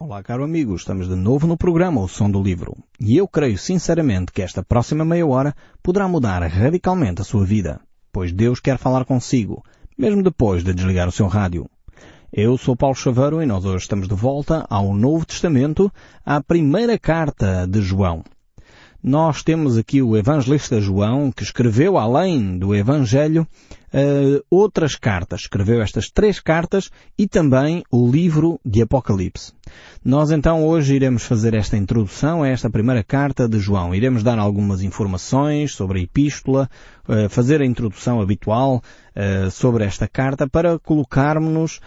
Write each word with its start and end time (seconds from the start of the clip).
Olá, 0.00 0.22
caro 0.22 0.44
amigo, 0.44 0.76
estamos 0.76 1.08
de 1.08 1.16
novo 1.16 1.44
no 1.44 1.56
programa 1.56 2.00
O 2.00 2.06
Som 2.06 2.30
do 2.30 2.40
Livro. 2.40 2.76
E 3.00 3.16
eu 3.16 3.26
creio 3.26 3.58
sinceramente 3.58 4.30
que 4.30 4.42
esta 4.42 4.62
próxima 4.62 5.04
meia 5.04 5.26
hora 5.26 5.52
poderá 5.82 6.06
mudar 6.06 6.40
radicalmente 6.46 7.20
a 7.20 7.24
sua 7.24 7.44
vida, 7.44 7.80
pois 8.12 8.32
Deus 8.32 8.60
quer 8.60 8.78
falar 8.78 9.04
consigo, 9.04 9.60
mesmo 9.98 10.22
depois 10.22 10.62
de 10.62 10.72
desligar 10.72 11.08
o 11.08 11.12
seu 11.12 11.26
rádio. 11.26 11.68
Eu 12.32 12.56
sou 12.56 12.76
Paulo 12.76 12.94
Chaveiro 12.94 13.42
e 13.42 13.46
nós 13.46 13.64
hoje 13.64 13.82
estamos 13.82 14.06
de 14.06 14.14
volta 14.14 14.64
ao 14.70 14.94
Novo 14.94 15.26
Testamento, 15.26 15.92
à 16.24 16.40
primeira 16.40 16.96
carta 16.96 17.66
de 17.66 17.80
João. 17.80 18.22
Nós 19.02 19.42
temos 19.42 19.76
aqui 19.76 20.00
o 20.00 20.16
evangelista 20.16 20.80
João, 20.80 21.32
que 21.32 21.42
escreveu, 21.42 21.98
além 21.98 22.56
do 22.56 22.72
Evangelho, 22.72 23.44
uh, 23.92 24.44
outras 24.50 24.96
cartas. 24.96 25.42
Escreveu 25.42 25.80
estas 25.82 26.10
três 26.10 26.40
cartas 26.40 26.90
e 27.16 27.26
também 27.26 27.82
o 27.90 28.10
livro 28.10 28.60
de 28.64 28.82
Apocalipse. 28.82 29.52
Nós 30.04 30.30
então 30.30 30.64
hoje 30.64 30.94
iremos 30.94 31.24
fazer 31.24 31.54
esta 31.54 31.76
introdução 31.76 32.42
a 32.42 32.48
esta 32.48 32.70
primeira 32.70 33.02
carta 33.04 33.48
de 33.48 33.58
João. 33.58 33.94
Iremos 33.94 34.22
dar 34.22 34.38
algumas 34.38 34.82
informações 34.82 35.72
sobre 35.74 36.00
a 36.00 36.02
epístola, 36.02 36.68
uh, 37.08 37.28
fazer 37.28 37.60
a 37.60 37.66
introdução 37.66 38.20
habitual 38.20 38.82
uh, 39.14 39.50
sobre 39.50 39.84
esta 39.84 40.08
carta 40.08 40.48
para 40.48 40.78
colocarmos-nos 40.78 41.80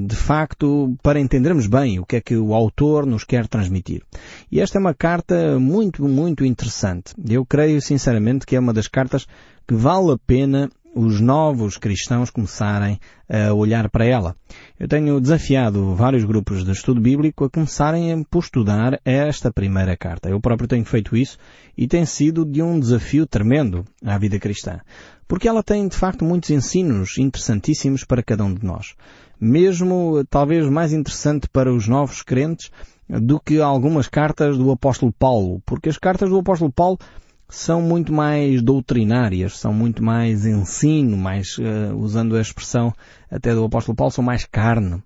de 0.00 0.16
facto, 0.16 0.96
para 1.00 1.20
entendermos 1.20 1.68
bem 1.68 2.00
o 2.00 2.04
que 2.04 2.16
é 2.16 2.20
que 2.20 2.36
o 2.36 2.52
autor 2.54 3.06
nos 3.06 3.22
quer 3.22 3.46
transmitir. 3.46 4.02
E 4.50 4.60
esta 4.60 4.78
é 4.78 4.80
uma 4.80 4.94
carta 4.94 5.60
muito, 5.60 6.02
muito 6.08 6.44
interessante. 6.44 7.14
Eu 7.28 7.46
creio 7.46 7.80
sinceramente 7.80 8.46
que 8.46 8.56
é 8.56 8.58
uma 8.58 8.72
das 8.72 8.88
cartas 8.88 9.28
que 9.64 9.74
vale 9.74 10.10
a 10.10 10.18
pena 10.18 10.68
os 10.94 11.20
novos 11.20 11.76
cristãos 11.76 12.30
começarem 12.30 13.00
a 13.28 13.52
olhar 13.52 13.90
para 13.90 14.06
ela. 14.06 14.36
Eu 14.78 14.86
tenho 14.86 15.20
desafiado 15.20 15.94
vários 15.94 16.24
grupos 16.24 16.64
de 16.64 16.70
estudo 16.70 17.00
bíblico 17.00 17.44
a 17.44 17.50
começarem 17.50 18.22
por 18.24 18.44
estudar 18.44 19.00
esta 19.04 19.52
primeira 19.52 19.96
carta. 19.96 20.28
Eu 20.28 20.40
próprio 20.40 20.68
tenho 20.68 20.84
feito 20.84 21.16
isso 21.16 21.36
e 21.76 21.88
tem 21.88 22.06
sido 22.06 22.44
de 22.44 22.62
um 22.62 22.78
desafio 22.78 23.26
tremendo 23.26 23.84
à 24.04 24.16
vida 24.16 24.38
cristã. 24.38 24.80
Porque 25.26 25.48
ela 25.48 25.62
tem, 25.62 25.88
de 25.88 25.96
facto, 25.96 26.24
muitos 26.24 26.50
ensinos 26.50 27.18
interessantíssimos 27.18 28.04
para 28.04 28.22
cada 28.22 28.44
um 28.44 28.54
de 28.54 28.64
nós. 28.64 28.94
Mesmo, 29.40 30.24
talvez, 30.30 30.68
mais 30.68 30.92
interessante 30.92 31.48
para 31.48 31.72
os 31.72 31.88
novos 31.88 32.22
crentes 32.22 32.70
do 33.08 33.40
que 33.40 33.60
algumas 33.60 34.06
cartas 34.06 34.56
do 34.56 34.70
apóstolo 34.70 35.12
Paulo. 35.12 35.60
Porque 35.66 35.88
as 35.88 35.98
cartas 35.98 36.30
do 36.30 36.38
apóstolo 36.38 36.72
Paulo 36.72 36.98
são 37.54 37.80
muito 37.80 38.12
mais 38.12 38.60
doutrinárias, 38.60 39.58
são 39.58 39.72
muito 39.72 40.02
mais 40.02 40.44
ensino, 40.44 41.16
mais, 41.16 41.56
uh, 41.56 41.94
usando 41.96 42.36
a 42.36 42.40
expressão 42.40 42.92
até 43.30 43.54
do 43.54 43.64
apóstolo 43.64 43.96
Paulo, 43.96 44.10
são 44.10 44.24
mais 44.24 44.44
carne, 44.44 45.00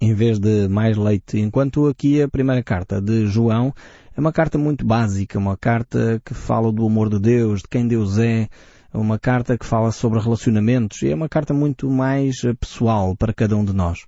em 0.00 0.14
vez 0.14 0.38
de 0.38 0.68
mais 0.68 0.96
leite. 0.96 1.40
Enquanto 1.40 1.88
aqui 1.88 2.22
a 2.22 2.28
primeira 2.28 2.62
carta 2.62 3.00
de 3.00 3.26
João 3.26 3.74
é 4.16 4.20
uma 4.20 4.32
carta 4.32 4.56
muito 4.56 4.86
básica, 4.86 5.40
uma 5.40 5.56
carta 5.56 6.22
que 6.24 6.34
fala 6.34 6.72
do 6.72 6.86
amor 6.86 7.10
de 7.10 7.18
Deus, 7.18 7.62
de 7.62 7.68
quem 7.68 7.88
Deus 7.88 8.16
é, 8.16 8.48
uma 8.94 9.18
carta 9.18 9.58
que 9.58 9.66
fala 9.66 9.90
sobre 9.90 10.20
relacionamentos 10.20 11.02
e 11.02 11.10
é 11.10 11.14
uma 11.14 11.28
carta 11.28 11.52
muito 11.52 11.90
mais 11.90 12.44
eh, 12.44 12.52
pessoal 12.54 13.16
para 13.16 13.32
cada 13.32 13.56
um 13.56 13.64
de 13.64 13.72
nós. 13.72 14.04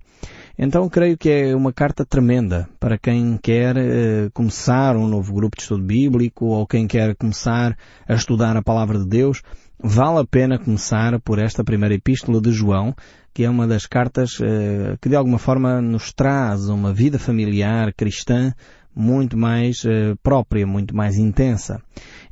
Então 0.57 0.87
creio 0.87 1.17
que 1.17 1.29
é 1.29 1.55
uma 1.55 1.73
carta 1.73 2.05
tremenda 2.05 2.69
para 2.79 2.97
quem 2.97 3.37
quer 3.37 3.75
uh, 3.75 4.31
começar 4.33 4.95
um 4.95 5.05
novo 5.05 5.33
grupo 5.33 5.57
de 5.57 5.63
estudo 5.63 5.83
bíblico 5.83 6.45
ou 6.45 6.65
quem 6.65 6.87
quer 6.87 7.13
começar 7.15 7.77
a 8.07 8.13
estudar 8.13 8.55
a 8.55 8.63
palavra 8.63 8.97
de 8.97 9.05
Deus. 9.05 9.41
Vale 9.77 10.19
a 10.19 10.25
pena 10.25 10.57
começar 10.57 11.19
por 11.19 11.39
esta 11.39 11.61
primeira 11.61 11.93
epístola 11.93 12.39
de 12.39 12.51
João, 12.51 12.95
que 13.33 13.43
é 13.43 13.49
uma 13.49 13.67
das 13.67 13.85
cartas 13.85 14.39
uh, 14.39 14.97
que 15.01 15.09
de 15.09 15.15
alguma 15.17 15.37
forma 15.37 15.81
nos 15.81 16.13
traz 16.13 16.69
uma 16.69 16.93
vida 16.93 17.19
familiar 17.19 17.93
cristã 17.93 18.53
muito 18.95 19.37
mais 19.37 19.83
uh, 19.83 20.15
própria, 20.23 20.65
muito 20.65 20.95
mais 20.95 21.17
intensa. 21.17 21.81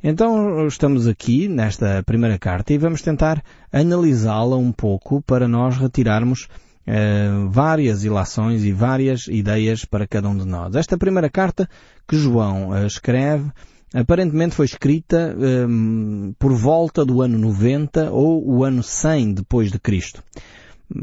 Então 0.02 0.66
estamos 0.66 1.06
aqui 1.06 1.46
nesta 1.46 2.02
primeira 2.04 2.38
carta 2.38 2.72
e 2.72 2.78
vamos 2.78 3.02
tentar 3.02 3.42
analisá-la 3.70 4.56
um 4.56 4.72
pouco 4.72 5.20
para 5.20 5.46
nós 5.46 5.76
retirarmos 5.76 6.48
uh, 6.86 7.48
várias 7.50 8.04
ilações 8.04 8.64
e 8.64 8.72
várias 8.72 9.26
ideias 9.28 9.84
para 9.84 10.06
cada 10.06 10.28
um 10.28 10.36
de 10.36 10.46
nós. 10.46 10.74
Esta 10.74 10.98
primeira 10.98 11.30
carta 11.30 11.68
que 12.06 12.16
João 12.16 12.70
uh, 12.70 12.86
escreve 12.86 13.50
aparentemente 13.94 14.56
foi 14.56 14.66
escrita 14.66 15.36
um, 15.38 16.34
por 16.38 16.52
volta 16.52 17.04
do 17.04 17.22
ano 17.22 17.38
90 17.38 18.10
ou 18.10 18.44
o 18.44 18.64
ano 18.64 18.82
100 18.82 19.34
depois 19.34 19.70
de 19.70 19.78
Cristo. 19.78 20.22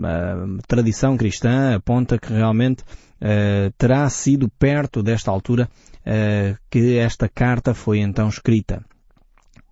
A 0.04 0.62
tradição 0.68 1.18
cristã 1.18 1.76
aponta 1.76 2.20
que 2.20 2.32
realmente 2.32 2.84
uh, 2.84 3.72
terá 3.78 4.08
sido 4.10 4.50
perto 4.60 5.02
desta 5.02 5.32
altura 5.32 5.70
uh, 6.02 6.58
que 6.70 6.98
esta 6.98 7.30
carta 7.30 7.74
foi 7.74 8.00
então 8.00 8.28
escrita. 8.28 8.84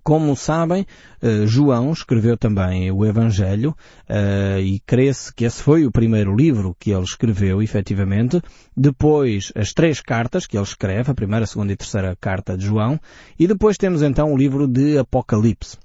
Como 0.09 0.35
sabem, 0.35 0.87
eh, 1.21 1.45
João 1.45 1.91
escreveu 1.91 2.35
também 2.35 2.91
o 2.91 3.05
Evangelho 3.05 3.75
eh, 4.07 4.59
e 4.59 4.79
crê-se 4.79 5.31
que 5.31 5.45
esse 5.45 5.61
foi 5.61 5.85
o 5.85 5.91
primeiro 5.91 6.35
livro 6.35 6.75
que 6.79 6.89
ele 6.89 7.03
escreveu, 7.03 7.61
efetivamente. 7.61 8.41
Depois, 8.75 9.53
as 9.55 9.71
três 9.71 10.01
cartas 10.01 10.47
que 10.47 10.57
ele 10.57 10.63
escreve, 10.63 11.11
a 11.11 11.13
primeira, 11.13 11.43
a 11.43 11.47
segunda 11.47 11.73
e 11.73 11.75
a 11.75 11.77
terceira 11.77 12.17
carta 12.19 12.57
de 12.57 12.65
João. 12.65 12.99
E 13.37 13.45
depois 13.45 13.77
temos 13.77 14.01
então 14.01 14.33
o 14.33 14.35
livro 14.35 14.67
de 14.67 14.97
Apocalipse. 14.97 15.77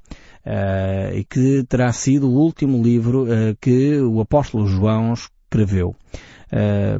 Uh, 0.47 1.17
e 1.17 1.25
que 1.25 1.63
terá 1.69 1.93
sido 1.93 2.27
o 2.27 2.35
último 2.35 2.83
livro 2.83 3.27
que 3.61 3.99
o 4.01 4.23
apóstolo 4.23 4.67
João 4.67 5.13
escreveu. 5.13 5.95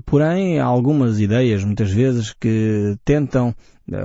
Porém, 0.05 0.59
há 0.59 0.65
algumas 0.65 1.21
ideias, 1.21 1.65
muitas 1.65 1.91
vezes, 1.91 2.35
que 2.39 2.97
tentam 3.03 3.55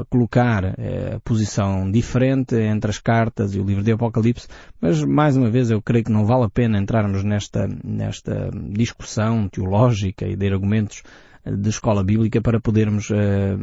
colocar 0.09 0.75
eh, 0.77 1.15
a 1.15 1.19
posição 1.21 1.89
diferente 1.89 2.55
entre 2.55 2.91
as 2.91 2.99
cartas 2.99 3.55
e 3.55 3.59
o 3.59 3.63
livro 3.63 3.83
de 3.83 3.91
Apocalipse, 3.91 4.47
mas 4.81 5.03
mais 5.03 5.37
uma 5.37 5.49
vez 5.49 5.71
eu 5.71 5.81
creio 5.81 6.03
que 6.03 6.11
não 6.11 6.25
vale 6.25 6.43
a 6.43 6.49
pena 6.49 6.77
entrarmos 6.77 7.23
nesta, 7.23 7.67
nesta 7.83 8.49
discussão 8.71 9.47
teológica 9.47 10.27
e 10.27 10.35
de 10.35 10.47
argumentos 10.47 11.01
eh, 11.45 11.55
de 11.55 11.69
escola 11.69 12.03
bíblica 12.03 12.41
para 12.41 12.59
podermos 12.59 13.09
uh, 13.09 13.15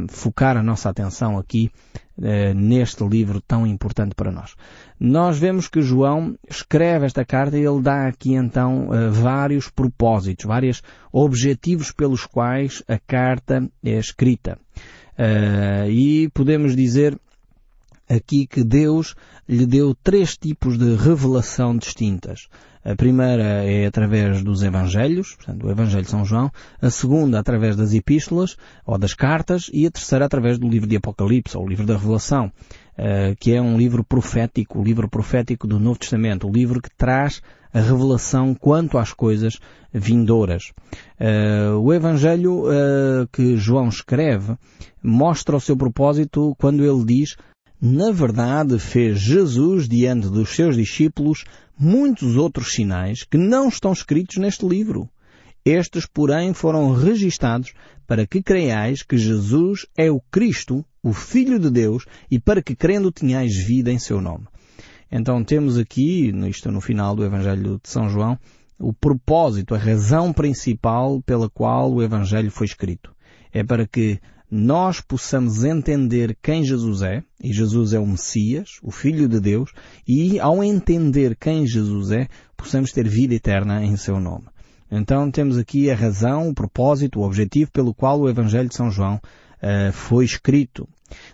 focar 0.09 0.57
a 0.57 0.63
nossa 0.63 0.89
atenção 0.89 1.39
aqui 1.39 1.71
uh, 2.17 2.55
neste 2.55 3.07
livro 3.07 3.41
tão 3.43 3.67
importante 3.67 4.15
para 4.15 4.33
nós. 4.33 4.55
Nós 4.99 5.39
vemos 5.39 5.69
que 5.69 5.83
João 5.83 6.35
escreve 6.49 7.05
esta 7.05 7.27
carta 7.27 7.59
e 7.59 7.67
ele 7.67 7.83
dá 7.83 8.07
aqui 8.07 8.35
então 8.35 8.89
uh, 8.89 9.13
vários 9.13 9.69
propósitos, 9.69 10.47
vários 10.47 10.83
objetivos 11.13 11.93
pelos 11.93 12.25
quais 12.25 12.83
a 12.89 12.99
carta 12.99 13.69
é 13.85 13.99
escrita. 13.99 14.59
Uh, 15.19 15.89
e 15.91 16.29
podemos 16.31 16.77
dizer 16.77 17.19
aqui 18.09 18.47
que 18.47 18.63
Deus 18.63 19.15
lhe 19.49 19.67
deu 19.67 19.95
três 19.95 20.37
tipos 20.37 20.79
de 20.79 20.95
revelação 20.95 21.77
distintas. 21.77 22.49
A 22.85 22.95
primeira 22.95 23.65
é 23.65 23.85
através 23.87 24.45
dos 24.45 24.63
Evangelhos, 24.63 25.35
portanto, 25.35 25.67
o 25.67 25.71
Evangelho 25.71 26.05
de 26.05 26.11
São 26.11 26.25
João. 26.25 26.53
A 26.81 26.89
segunda, 26.89 27.41
através 27.41 27.75
das 27.75 27.93
epístolas, 27.93 28.57
ou 28.85 28.97
das 28.97 29.13
cartas. 29.13 29.69
E 29.73 29.87
a 29.87 29.91
terceira, 29.91 30.25
através 30.25 30.57
do 30.57 30.69
livro 30.69 30.89
de 30.89 30.97
Apocalipse, 30.97 31.57
ou 31.57 31.65
o 31.65 31.69
livro 31.69 31.85
da 31.85 31.97
Revelação, 31.97 32.47
uh, 32.47 33.35
que 33.41 33.53
é 33.53 33.61
um 33.61 33.77
livro 33.77 34.05
profético, 34.05 34.79
o 34.79 34.85
livro 34.85 35.09
profético 35.09 35.67
do 35.67 35.81
Novo 35.81 35.99
Testamento, 35.99 36.47
o 36.47 36.53
livro 36.53 36.81
que 36.81 36.91
traz 36.97 37.43
a 37.77 37.81
revelação 37.81 38.55
quanto 38.55 38.97
às 38.97 39.13
coisas 39.13 39.59
vindouras. 39.93 40.73
Uh, 41.21 41.79
o 41.79 41.93
Evangelho 41.93 42.65
uh, 42.65 43.29
que 43.31 43.59
João 43.59 43.91
escreve 43.91 44.57
mostra 45.03 45.55
o 45.55 45.61
seu 45.61 45.77
propósito 45.77 46.57
quando 46.59 46.83
ele 46.83 47.05
diz 47.05 47.37
na 47.79 48.11
verdade 48.11 48.79
fez 48.79 49.21
Jesus 49.21 49.87
diante 49.87 50.31
dos 50.31 50.57
seus 50.57 50.75
discípulos 50.75 51.45
muitos 51.79 52.37
outros 52.37 52.73
sinais 52.73 53.25
que 53.25 53.37
não 53.37 53.69
estão 53.69 53.93
escritos 53.93 54.39
neste 54.39 54.67
livro. 54.67 55.07
Estes, 55.63 56.07
porém, 56.07 56.55
foram 56.55 56.95
registados 56.95 57.75
para 58.07 58.27
que 58.27 58.43
creiais 58.43 59.03
que 59.03 59.19
Jesus 59.19 59.85
é 59.95 60.11
o 60.11 60.21
Cristo, 60.31 60.83
o 61.03 61.13
Filho 61.13 61.59
de 61.59 61.69
Deus, 61.69 62.07
e 62.31 62.39
para 62.39 62.63
que 62.63 62.75
crendo 62.75 63.13
tenhais 63.13 63.55
vida 63.55 63.93
em 63.93 63.99
seu 63.99 64.21
nome. 64.21 64.47
Então 65.11 65.43
temos 65.45 65.79
aqui, 65.79 66.33
isto 66.49 66.71
no 66.71 66.81
final 66.81 67.15
do 67.15 67.25
Evangelho 67.25 67.81
de 67.83 67.89
São 67.89 68.09
João, 68.09 68.39
o 68.79 68.93
propósito, 68.93 69.75
a 69.75 69.79
razão 69.79 70.33
principal 70.33 71.23
pela 71.23 71.49
qual 71.49 71.93
o 71.93 72.03
Evangelho 72.03 72.51
foi 72.51 72.67
escrito. 72.67 73.15
É 73.53 73.65
para 73.65 73.87
que 73.87 74.21
nós 74.51 75.01
possamos 75.01 75.65
entender 75.65 76.37
quem 76.41 76.65
Jesus 76.65 77.03
é, 77.03 77.23
e 77.43 77.53
Jesus 77.53 77.93
é 77.93 77.99
o 77.99 78.07
Messias, 78.07 78.79
o 78.83 78.91
Filho 78.91 79.29
de 79.29 79.41
Deus, 79.41 79.73
e 80.07 80.39
ao 80.39 80.63
entender 80.63 81.37
quem 81.37 81.67
Jesus 81.67 82.11
é, 82.11 82.29
possamos 82.57 82.93
ter 82.93 83.09
vida 83.09 83.35
eterna 83.35 83.85
em 83.85 83.97
seu 83.97 84.21
nome. 84.21 84.47
Então 84.91 85.31
temos 85.31 85.59
aqui 85.59 85.91
a 85.91 85.97
razão, 85.97 86.49
o 86.49 86.55
propósito, 86.55 87.19
o 87.19 87.25
objetivo 87.25 87.71
pelo 87.73 87.93
qual 87.93 88.21
o 88.21 88.29
Evangelho 88.29 88.69
de 88.69 88.77
São 88.77 88.91
João 88.91 89.17
uh, 89.17 89.93
foi 89.93 90.25
escrito. 90.25 90.89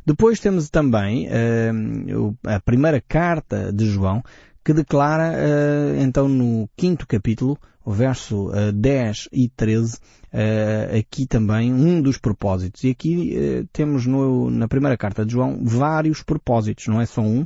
Depois 0.04 0.40
temos 0.40 0.68
também 0.70 1.28
uh, 1.28 2.36
a 2.44 2.60
primeira 2.60 3.00
carta 3.00 3.72
de 3.72 3.86
João 3.86 4.22
que 4.64 4.72
declara 4.72 5.32
uh, 5.32 6.00
então 6.00 6.28
no 6.28 6.68
quinto 6.76 7.06
capítulo 7.06 7.58
o 7.84 7.92
verso 7.92 8.48
uh, 8.48 8.72
10 8.72 9.28
e 9.32 9.48
13, 9.48 9.96
uh, 9.96 10.98
aqui 10.98 11.26
também 11.26 11.72
um 11.72 12.00
dos 12.00 12.16
propósitos. 12.16 12.84
E 12.84 12.90
aqui 12.90 13.36
uh, 13.36 13.68
temos 13.72 14.06
no, 14.06 14.50
na 14.50 14.68
primeira 14.68 14.96
carta 14.96 15.24
de 15.24 15.32
João 15.32 15.60
vários 15.64 16.22
propósitos, 16.22 16.86
não 16.86 17.00
é 17.00 17.06
só 17.06 17.22
um. 17.22 17.44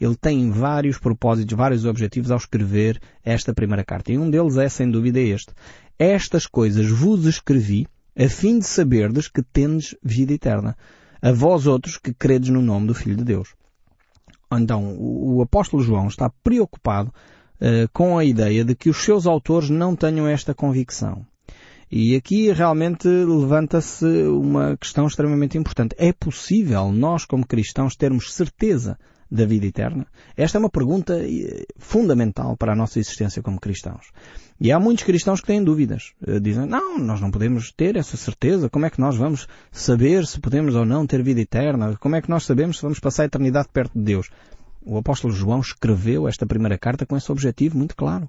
Ele 0.00 0.14
tem 0.14 0.50
vários 0.50 0.98
propósitos, 0.98 1.56
vários 1.56 1.84
objetivos 1.84 2.30
ao 2.30 2.36
escrever 2.36 3.00
esta 3.24 3.52
primeira 3.52 3.84
carta. 3.84 4.12
E 4.12 4.18
um 4.18 4.30
deles 4.30 4.56
é, 4.56 4.68
sem 4.68 4.88
dúvida, 4.88 5.18
este. 5.18 5.52
Estas 5.98 6.46
coisas 6.46 6.88
vos 6.88 7.24
escrevi 7.24 7.86
a 8.16 8.28
fim 8.28 8.60
de 8.60 8.66
saberdes 8.66 9.28
que 9.28 9.42
tendes 9.42 9.96
vida 10.02 10.32
eterna. 10.32 10.76
A 11.20 11.32
vós 11.32 11.66
outros 11.66 11.96
que 11.96 12.14
credes 12.14 12.50
no 12.50 12.62
nome 12.62 12.86
do 12.86 12.94
Filho 12.94 13.16
de 13.16 13.24
Deus. 13.24 13.54
Então, 14.52 14.96
o 14.98 15.42
apóstolo 15.42 15.82
João 15.82 16.06
está 16.06 16.30
preocupado 16.42 17.12
uh, 17.60 17.88
com 17.92 18.16
a 18.16 18.24
ideia 18.24 18.64
de 18.64 18.74
que 18.74 18.88
os 18.88 18.96
seus 18.96 19.26
autores 19.26 19.68
não 19.68 19.94
tenham 19.94 20.26
esta 20.26 20.54
convicção. 20.54 21.26
E 21.90 22.14
aqui 22.14 22.52
realmente 22.52 23.08
levanta-se 23.08 24.04
uma 24.04 24.76
questão 24.76 25.06
extremamente 25.06 25.56
importante. 25.56 25.94
É 25.98 26.12
possível 26.12 26.92
nós, 26.92 27.24
como 27.24 27.46
cristãos, 27.46 27.96
termos 27.96 28.32
certeza 28.32 28.98
da 29.30 29.44
vida 29.44 29.66
eterna? 29.66 30.06
Esta 30.36 30.58
é 30.58 30.60
uma 30.60 30.70
pergunta 30.70 31.18
eh, 31.18 31.66
fundamental 31.76 32.56
para 32.56 32.72
a 32.72 32.76
nossa 32.76 32.98
existência 32.98 33.42
como 33.42 33.60
cristãos. 33.60 34.06
E 34.60 34.72
há 34.72 34.80
muitos 34.80 35.04
cristãos 35.04 35.40
que 35.40 35.46
têm 35.46 35.62
dúvidas. 35.62 36.12
Eh, 36.26 36.40
dizem, 36.40 36.66
não, 36.66 36.98
nós 36.98 37.20
não 37.20 37.30
podemos 37.30 37.70
ter 37.72 37.96
essa 37.96 38.16
certeza. 38.16 38.68
Como 38.68 38.86
é 38.86 38.90
que 38.90 39.00
nós 39.00 39.16
vamos 39.16 39.46
saber 39.70 40.26
se 40.26 40.40
podemos 40.40 40.74
ou 40.74 40.84
não 40.84 41.06
ter 41.06 41.22
vida 41.22 41.40
eterna? 41.40 41.96
Como 41.98 42.16
é 42.16 42.22
que 42.22 42.30
nós 42.30 42.44
sabemos 42.44 42.76
se 42.76 42.82
vamos 42.82 42.98
passar 42.98 43.22
a 43.22 43.26
eternidade 43.26 43.68
perto 43.72 43.98
de 43.98 44.04
Deus? 44.04 44.30
O 44.82 44.96
apóstolo 44.96 45.32
João 45.32 45.60
escreveu 45.60 46.26
esta 46.26 46.46
primeira 46.46 46.78
carta 46.78 47.04
com 47.04 47.16
esse 47.16 47.30
objetivo 47.30 47.76
muito 47.76 47.94
claro. 47.94 48.28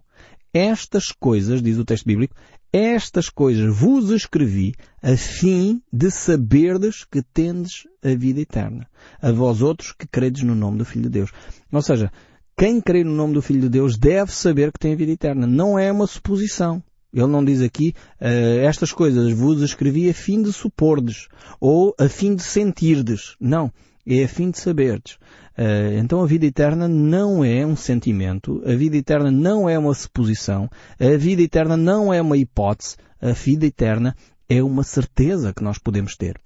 Estas 0.54 1.12
coisas, 1.12 1.62
diz 1.62 1.78
o 1.78 1.86
texto 1.86 2.06
bíblico, 2.06 2.36
estas 2.72 3.30
coisas 3.30 3.76
vos 3.76 4.10
escrevi 4.12 4.74
a 5.02 5.16
fim 5.18 5.82
de 5.92 6.12
saberdes 6.12 7.04
que 7.04 7.22
tendes 7.22 7.88
a 8.04 8.16
vida 8.16 8.42
eterna. 8.42 8.88
A 9.22 9.32
vós 9.32 9.62
outros 9.62 9.92
que 9.92 10.08
credes 10.08 10.44
no 10.44 10.56
nome 10.56 10.78
do 10.78 10.86
Filho 10.86 11.04
de 11.04 11.10
Deus. 11.10 11.32
Ou 11.72 11.82
seja, 11.82 12.12
quem 12.58 12.80
crê 12.80 13.04
no 13.04 13.14
nome 13.14 13.34
do 13.34 13.42
Filho 13.42 13.62
de 13.62 13.70
Deus 13.70 13.98
deve 13.98 14.32
saber 14.32 14.72
que 14.72 14.80
tem 14.80 14.94
a 14.94 14.96
vida 14.96 15.12
eterna. 15.12 15.48
Não 15.48 15.80
é 15.80 15.92
uma 15.92 16.06
suposição. 16.06 16.84
Ele 17.12 17.28
não 17.28 17.44
diz 17.44 17.62
aqui, 17.62 17.96
uh, 18.22 18.60
estas 18.62 18.92
coisas 18.92 19.32
vos 19.32 19.62
escrevi 19.62 20.10
a 20.10 20.14
fim 20.14 20.44
de 20.44 20.54
supordes, 20.54 21.28
ou 21.60 21.96
a 21.98 22.08
fim 22.08 22.36
de 22.36 22.44
sentirdes. 22.44 23.36
Não. 23.40 23.72
É 24.06 24.24
a 24.24 24.28
fim 24.28 24.52
de 24.52 24.60
saberdes. 24.60 25.18
Uh, 25.60 26.00
então 26.00 26.22
a 26.22 26.26
vida 26.26 26.46
eterna 26.46 26.88
não 26.88 27.44
é 27.44 27.66
um 27.66 27.76
sentimento, 27.76 28.64
a 28.66 28.74
vida 28.76 28.96
eterna 28.96 29.30
não 29.30 29.68
é 29.68 29.78
uma 29.78 29.94
suposição, 29.94 30.70
a 30.98 31.18
vida 31.18 31.42
eterna 31.42 31.76
não 31.76 32.14
é 32.14 32.22
uma 32.22 32.38
hipótese, 32.38 32.96
a 33.22 33.34
vida 33.34 33.66
eterna 33.66 34.16
é 34.48 34.64
uma 34.64 34.84
certeza 34.84 35.54
que 35.54 35.62
nós 35.62 35.78
podemos 35.78 36.16
ter. 36.16 36.40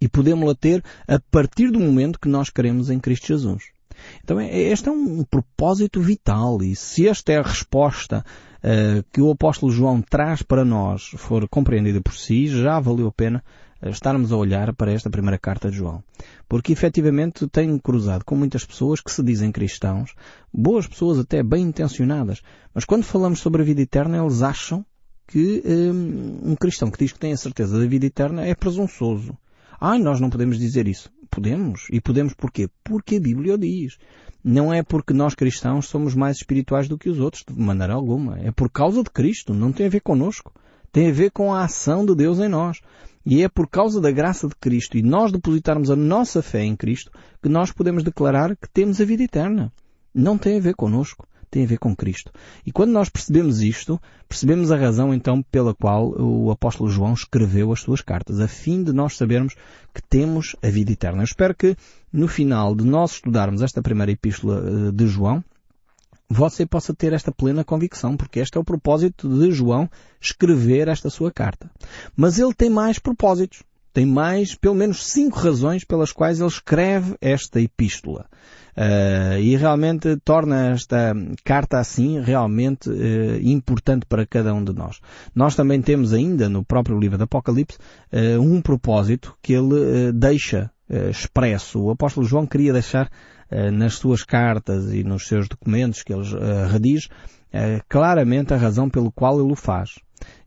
E 0.00 0.06
podemos-la 0.06 0.54
ter 0.54 0.80
a 1.08 1.18
partir 1.18 1.72
do 1.72 1.80
momento 1.80 2.20
que 2.20 2.28
nós 2.28 2.48
queremos 2.48 2.88
em 2.88 3.00
Cristo 3.00 3.26
Jesus. 3.26 3.64
Então 4.22 4.38
é, 4.38 4.56
este 4.56 4.88
é 4.88 4.92
um 4.92 5.24
propósito 5.24 6.00
vital 6.00 6.62
e 6.62 6.76
se 6.76 7.08
esta 7.08 7.32
é 7.32 7.38
a 7.38 7.42
resposta 7.42 8.24
uh, 8.58 9.04
que 9.12 9.20
o 9.20 9.32
apóstolo 9.32 9.72
João 9.72 10.00
traz 10.00 10.42
para 10.42 10.64
nós 10.64 11.10
for 11.16 11.48
compreendida 11.48 12.00
por 12.00 12.14
si, 12.14 12.46
já 12.46 12.78
valeu 12.78 13.08
a 13.08 13.12
pena 13.12 13.42
estarmos 13.82 14.32
a 14.32 14.36
olhar 14.36 14.74
para 14.74 14.92
esta 14.92 15.10
primeira 15.10 15.38
carta 15.38 15.70
de 15.70 15.76
João. 15.76 16.02
Porque 16.48 16.72
efetivamente 16.72 17.46
tenho 17.48 17.80
cruzado 17.80 18.24
com 18.24 18.34
muitas 18.34 18.64
pessoas 18.64 19.00
que 19.00 19.10
se 19.10 19.22
dizem 19.22 19.52
cristãos, 19.52 20.14
boas 20.52 20.86
pessoas 20.86 21.18
até 21.18 21.42
bem 21.42 21.64
intencionadas, 21.64 22.42
mas 22.74 22.84
quando 22.84 23.04
falamos 23.04 23.40
sobre 23.40 23.62
a 23.62 23.64
vida 23.64 23.82
eterna 23.82 24.18
eles 24.18 24.42
acham 24.42 24.84
que 25.26 25.62
um, 25.66 26.52
um 26.52 26.56
cristão 26.56 26.90
que 26.90 26.98
diz 26.98 27.12
que 27.12 27.18
tem 27.18 27.32
a 27.32 27.36
certeza 27.36 27.78
da 27.78 27.86
vida 27.86 28.06
eterna 28.06 28.46
é 28.46 28.54
presunçoso. 28.54 29.36
Ai, 29.80 29.98
nós 29.98 30.20
não 30.20 30.30
podemos 30.30 30.58
dizer 30.58 30.88
isso. 30.88 31.10
Podemos. 31.30 31.88
E 31.90 32.00
podemos 32.00 32.32
porquê? 32.32 32.68
Porque 32.82 33.16
a 33.16 33.20
Bíblia 33.20 33.54
o 33.54 33.58
diz. 33.58 33.98
Não 34.42 34.72
é 34.72 34.82
porque 34.82 35.12
nós 35.12 35.34
cristãos 35.34 35.88
somos 35.88 36.14
mais 36.14 36.36
espirituais 36.36 36.88
do 36.88 36.96
que 36.96 37.10
os 37.10 37.18
outros, 37.18 37.44
de 37.46 37.60
maneira 37.60 37.94
alguma. 37.94 38.38
É 38.38 38.50
por 38.52 38.70
causa 38.70 39.02
de 39.02 39.10
Cristo. 39.10 39.52
Não 39.52 39.72
tem 39.72 39.86
a 39.86 39.90
ver 39.90 40.00
connosco. 40.00 40.52
Tem 40.92 41.10
a 41.10 41.12
ver 41.12 41.30
com 41.30 41.52
a 41.52 41.64
ação 41.64 42.06
de 42.06 42.14
Deus 42.14 42.38
em 42.38 42.48
nós. 42.48 42.80
E 43.26 43.42
é 43.42 43.48
por 43.48 43.68
causa 43.68 44.00
da 44.00 44.12
graça 44.12 44.46
de 44.46 44.54
Cristo 44.54 44.96
e 44.96 45.02
nós 45.02 45.32
depositarmos 45.32 45.90
a 45.90 45.96
nossa 45.96 46.40
fé 46.40 46.62
em 46.62 46.76
Cristo 46.76 47.10
que 47.42 47.48
nós 47.48 47.72
podemos 47.72 48.04
declarar 48.04 48.54
que 48.54 48.68
temos 48.72 49.00
a 49.00 49.04
vida 49.04 49.24
eterna. 49.24 49.72
Não 50.14 50.38
tem 50.38 50.56
a 50.56 50.60
ver 50.60 50.76
connosco, 50.76 51.26
tem 51.50 51.64
a 51.64 51.66
ver 51.66 51.78
com 51.78 51.94
Cristo. 51.94 52.30
E 52.64 52.70
quando 52.70 52.92
nós 52.92 53.08
percebemos 53.08 53.60
isto, 53.60 54.00
percebemos 54.28 54.70
a 54.70 54.76
razão 54.76 55.12
então 55.12 55.42
pela 55.42 55.74
qual 55.74 56.10
o 56.20 56.52
apóstolo 56.52 56.88
João 56.88 57.14
escreveu 57.14 57.72
as 57.72 57.80
suas 57.80 58.00
cartas, 58.00 58.38
a 58.38 58.46
fim 58.46 58.84
de 58.84 58.92
nós 58.92 59.16
sabermos 59.16 59.54
que 59.92 60.02
temos 60.08 60.54
a 60.62 60.68
vida 60.68 60.92
eterna. 60.92 61.22
Eu 61.22 61.24
espero 61.24 61.52
que 61.52 61.76
no 62.12 62.28
final 62.28 62.76
de 62.76 62.84
nós 62.84 63.14
estudarmos 63.14 63.60
esta 63.60 63.82
primeira 63.82 64.12
epístola 64.12 64.62
eh, 64.64 64.92
de 64.92 65.06
João, 65.08 65.42
você 66.28 66.66
possa 66.66 66.92
ter 66.94 67.12
esta 67.12 67.32
plena 67.32 67.64
convicção, 67.64 68.16
porque 68.16 68.40
este 68.40 68.56
é 68.56 68.60
o 68.60 68.64
propósito 68.64 69.28
de 69.28 69.52
João 69.52 69.88
escrever 70.20 70.88
esta 70.88 71.08
sua 71.08 71.30
carta. 71.30 71.70
Mas 72.16 72.38
ele 72.38 72.54
tem 72.54 72.70
mais 72.70 72.98
propósitos. 72.98 73.62
Tem 73.92 74.04
mais, 74.04 74.54
pelo 74.54 74.74
menos 74.74 75.06
cinco 75.06 75.38
razões 75.38 75.82
pelas 75.82 76.12
quais 76.12 76.38
ele 76.38 76.50
escreve 76.50 77.16
esta 77.18 77.58
epístola. 77.62 78.26
Uh, 78.76 79.40
e 79.40 79.56
realmente 79.56 80.18
torna 80.22 80.72
esta 80.72 81.14
carta 81.42 81.78
assim 81.78 82.20
realmente 82.20 82.90
uh, 82.90 83.40
importante 83.40 84.04
para 84.04 84.26
cada 84.26 84.52
um 84.52 84.62
de 84.62 84.74
nós. 84.74 85.00
Nós 85.34 85.56
também 85.56 85.80
temos 85.80 86.12
ainda 86.12 86.46
no 86.46 86.62
próprio 86.62 86.98
livro 86.98 87.16
do 87.16 87.24
Apocalipse 87.24 87.78
uh, 88.12 88.38
um 88.38 88.60
propósito 88.60 89.34
que 89.40 89.54
ele 89.54 90.12
deixa 90.12 90.70
expresso. 91.10 91.80
O 91.80 91.90
apóstolo 91.90 92.24
João 92.24 92.46
queria 92.46 92.72
deixar 92.72 93.10
nas 93.72 93.94
suas 93.94 94.22
cartas 94.22 94.92
e 94.92 95.04
nos 95.04 95.26
seus 95.26 95.48
documentos 95.48 96.02
que 96.02 96.12
ele 96.12 96.22
uh, 96.22 96.68
redige, 96.68 97.08
uh, 97.08 97.82
claramente 97.88 98.52
a 98.52 98.56
razão 98.56 98.88
pelo 98.90 99.12
qual 99.12 99.40
ele 99.40 99.52
o 99.52 99.56
faz. 99.56 99.90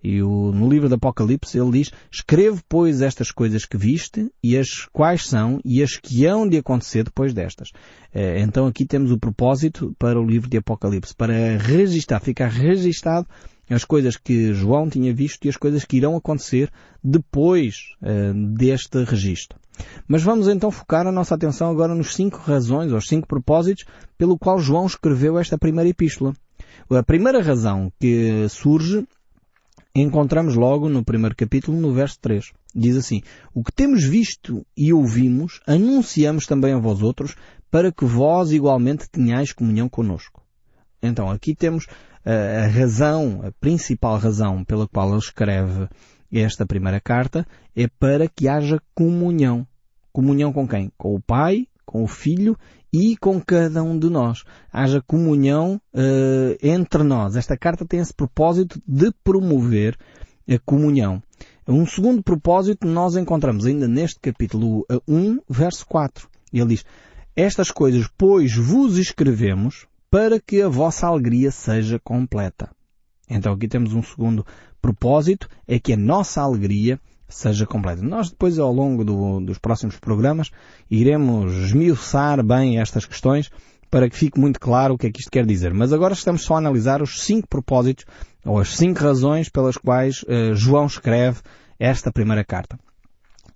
E 0.04 0.22
o, 0.22 0.52
no 0.52 0.68
livro 0.68 0.90
do 0.90 0.96
Apocalipse 0.96 1.58
ele 1.58 1.72
diz, 1.72 1.92
escreve 2.12 2.60
pois 2.68 3.02
estas 3.02 3.32
coisas 3.32 3.66
que 3.66 3.78
viste 3.78 4.32
e 4.44 4.58
as 4.58 4.86
quais 4.92 5.28
são 5.28 5.60
e 5.64 5.84
as 5.84 5.96
que 5.96 6.26
hão 6.26 6.48
de 6.48 6.58
acontecer 6.58 7.04
depois 7.04 7.34
destas. 7.34 7.70
então 8.12 8.66
aqui 8.66 8.84
temos 8.84 9.12
o 9.12 9.20
propósito 9.20 9.96
para 10.00 10.20
o 10.20 10.26
livro 10.26 10.50
de 10.50 10.58
Apocalipse, 10.58 11.16
para 11.16 11.56
registar, 11.58 12.20
ficar 12.20 12.48
registado 12.48 13.28
as 13.70 13.86
coisas 13.86 14.18
que 14.18 14.54
João 14.54 14.90
tinha 14.90 15.14
visto 15.14 15.46
e 15.46 15.50
as 15.50 15.58
coisas 15.58 15.86
que 15.86 15.98
irão 15.98 16.16
acontecer 16.16 16.72
depois 17.04 17.94
uh, 18.02 18.34
deste 18.56 19.04
registro. 19.04 19.60
Mas 20.08 20.24
vamos 20.24 20.48
então 20.48 20.72
focar 20.72 21.08
a 21.08 21.12
nossa 21.12 21.36
atenção 21.36 21.70
agora 21.70 21.94
nos 21.94 22.14
cinco 22.16 22.38
razões, 22.38 22.92
ou 22.92 23.02
cinco 23.02 23.28
propósitos, 23.28 23.86
pelo 24.18 24.38
qual 24.38 24.60
João 24.60 24.86
escreveu 24.86 25.38
esta 25.38 25.58
primeira 25.58 25.90
epístola. 25.90 26.34
A 26.90 27.04
primeira 27.04 27.42
razão 27.42 27.92
que 28.00 28.48
surge 28.50 29.08
encontramos 29.96 30.56
logo 30.56 30.90
no 30.90 31.04
primeiro 31.04 31.36
capítulo, 31.36 31.80
no 31.80 31.94
verso 31.94 32.18
3. 32.22 32.52
Diz 32.76 32.96
assim, 32.96 33.22
o 33.54 33.64
que 33.64 33.72
temos 33.72 34.04
visto 34.04 34.66
e 34.78 34.94
ouvimos, 34.94 35.60
anunciamos 35.66 36.46
também 36.46 36.74
a 36.74 36.80
vós 36.80 37.02
outros, 37.02 37.36
para 37.72 37.92
que 37.92 38.06
vós 38.06 38.52
igualmente 38.52 39.10
tenhais 39.10 39.52
comunhão 39.52 39.90
conosco. 39.90 40.44
Então, 41.02 41.30
aqui 41.30 41.56
temos 41.56 41.86
a 42.26 42.68
razão, 42.68 43.42
a 43.44 43.52
principal 43.60 44.18
razão 44.18 44.64
pela 44.64 44.88
qual 44.88 45.10
ele 45.10 45.18
escreve 45.18 45.88
esta 46.32 46.66
primeira 46.66 47.00
carta 47.00 47.46
é 47.76 47.88
para 47.88 48.28
que 48.28 48.48
haja 48.48 48.80
comunhão. 48.94 49.66
Comunhão 50.12 50.52
com 50.52 50.68
quem? 50.68 50.92
Com 50.98 51.16
o 51.16 51.22
Pai, 51.22 51.68
com 51.86 52.04
o 52.04 52.08
Filho 52.08 52.58
e 52.92 53.16
com 53.18 53.40
cada 53.42 53.84
um 53.84 53.98
de 53.98 54.10
nós. 54.10 54.44
Haja 54.72 55.02
comunhão 55.02 55.82
uh, 55.94 56.58
entre 56.62 57.04
nós. 57.04 57.36
Esta 57.36 57.58
carta 57.58 57.86
tem 57.86 58.00
esse 58.00 58.14
propósito 58.14 58.82
de 58.88 59.12
promover 59.24 59.98
a 60.48 60.60
comunhão. 60.60 61.22
Um 61.68 61.86
segundo 61.86 62.24
propósito 62.24 62.88
nós 62.88 63.16
encontramos 63.16 63.66
ainda 63.66 63.88
neste 63.88 64.20
capítulo 64.20 64.86
1, 65.08 65.40
verso 65.48 65.86
4. 65.86 66.28
Ele 66.52 66.66
diz, 66.66 66.86
estas 67.36 67.70
coisas, 67.70 68.10
pois, 68.18 68.56
vos 68.56 68.98
escrevemos 68.98 69.86
para 70.10 70.40
que 70.40 70.62
a 70.62 70.68
vossa 70.68 71.06
alegria 71.06 71.52
seja 71.52 72.00
completa. 72.00 72.72
Então 73.30 73.54
aqui 73.54 73.68
temos 73.68 73.94
um 73.94 74.02
segundo 74.02 74.46
propósito, 74.82 75.48
é 75.68 75.80
que 75.80 75.94
a 75.94 75.98
nossa 75.98 76.42
alegria 76.42 77.00
seja 77.30 77.66
completa. 77.66 78.02
Nós 78.02 78.30
depois 78.30 78.58
ao 78.60 78.74
longo 78.74 79.06
do, 79.06 79.40
dos 79.40 79.58
próximos 79.58 79.98
programas 79.98 80.50
iremos 80.90 81.54
esmiuçar 81.54 82.44
bem 82.44 82.80
estas 82.80 83.06
questões 83.06 83.50
para 83.90 84.10
que 84.10 84.18
fique 84.18 84.40
muito 84.40 84.60
claro 84.60 84.94
o 84.94 84.98
que 84.98 85.08
é 85.08 85.12
que 85.12 85.20
isto 85.20 85.32
quer 85.32 85.46
dizer. 85.46 85.74
Mas 85.74 85.94
agora 85.94 86.14
estamos 86.14 86.44
só 86.44 86.56
a 86.56 86.58
analisar 86.58 87.02
os 87.02 87.22
cinco 87.22 87.48
propósitos 87.48 88.06
ou 88.46 88.60
as 88.60 88.76
cinco 88.76 89.00
razões 89.00 89.50
pelas 89.50 89.78
quais 89.78 90.24
uh, 90.24 90.56
João 90.56 90.86
escreve 90.86 91.40
esta 91.80 92.12
primeira 92.12 92.44
carta. 92.44 92.78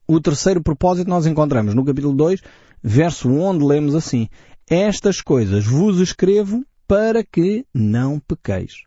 O 0.08 0.20
terceiro 0.20 0.62
propósito 0.62 1.10
nós 1.10 1.26
encontramos 1.26 1.74
no 1.74 1.86
capítulo 1.86 2.16
2, 2.16 2.42
verso 2.82 3.30
1, 3.30 3.42
onde 3.42 3.66
lemos 3.66 3.96
assim: 3.96 4.28
estas 4.70 5.22
coisas 5.22 5.66
vos 5.66 6.00
escrevo 6.00 6.66
para 6.88 7.24
que 7.24 7.66
não 7.74 8.20
pequeis. 8.20 8.84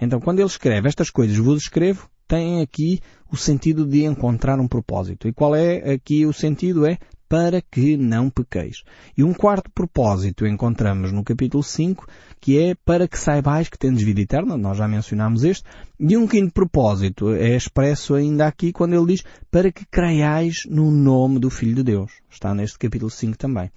Então, 0.00 0.20
quando 0.20 0.38
ele 0.38 0.48
escreve 0.48 0.88
estas 0.88 1.10
coisas 1.10 1.36
vos 1.36 1.62
escrevo, 1.62 2.09
tem 2.30 2.62
aqui 2.62 3.00
o 3.28 3.36
sentido 3.36 3.84
de 3.84 4.04
encontrar 4.04 4.60
um 4.60 4.68
propósito. 4.68 5.26
E 5.26 5.32
qual 5.32 5.52
é 5.56 5.94
aqui 5.94 6.24
o 6.24 6.32
sentido? 6.32 6.86
É 6.86 6.96
para 7.28 7.60
que 7.60 7.96
não 7.96 8.30
pequeis. 8.30 8.84
E 9.16 9.24
um 9.24 9.34
quarto 9.34 9.68
propósito 9.72 10.46
encontramos 10.46 11.10
no 11.10 11.24
capítulo 11.24 11.62
5, 11.62 12.06
que 12.40 12.56
é 12.56 12.74
para 12.84 13.08
que 13.08 13.18
saibais 13.18 13.68
que 13.68 13.78
tendes 13.78 14.04
vida 14.04 14.20
eterna, 14.20 14.56
nós 14.56 14.78
já 14.78 14.86
mencionámos 14.86 15.42
este, 15.42 15.64
e 15.98 16.16
um 16.16 16.26
quinto 16.26 16.52
propósito 16.52 17.32
é 17.32 17.56
expresso 17.56 18.14
ainda 18.14 18.46
aqui 18.46 18.72
quando 18.72 18.94
ele 18.94 19.06
diz 19.06 19.24
para 19.50 19.72
que 19.72 19.84
creiais 19.86 20.62
no 20.68 20.90
nome 20.90 21.40
do 21.40 21.50
Filho 21.50 21.74
de 21.74 21.82
Deus. 21.82 22.12
Está 22.30 22.54
neste 22.54 22.78
capítulo 22.78 23.10
5 23.10 23.36
também. 23.36 23.70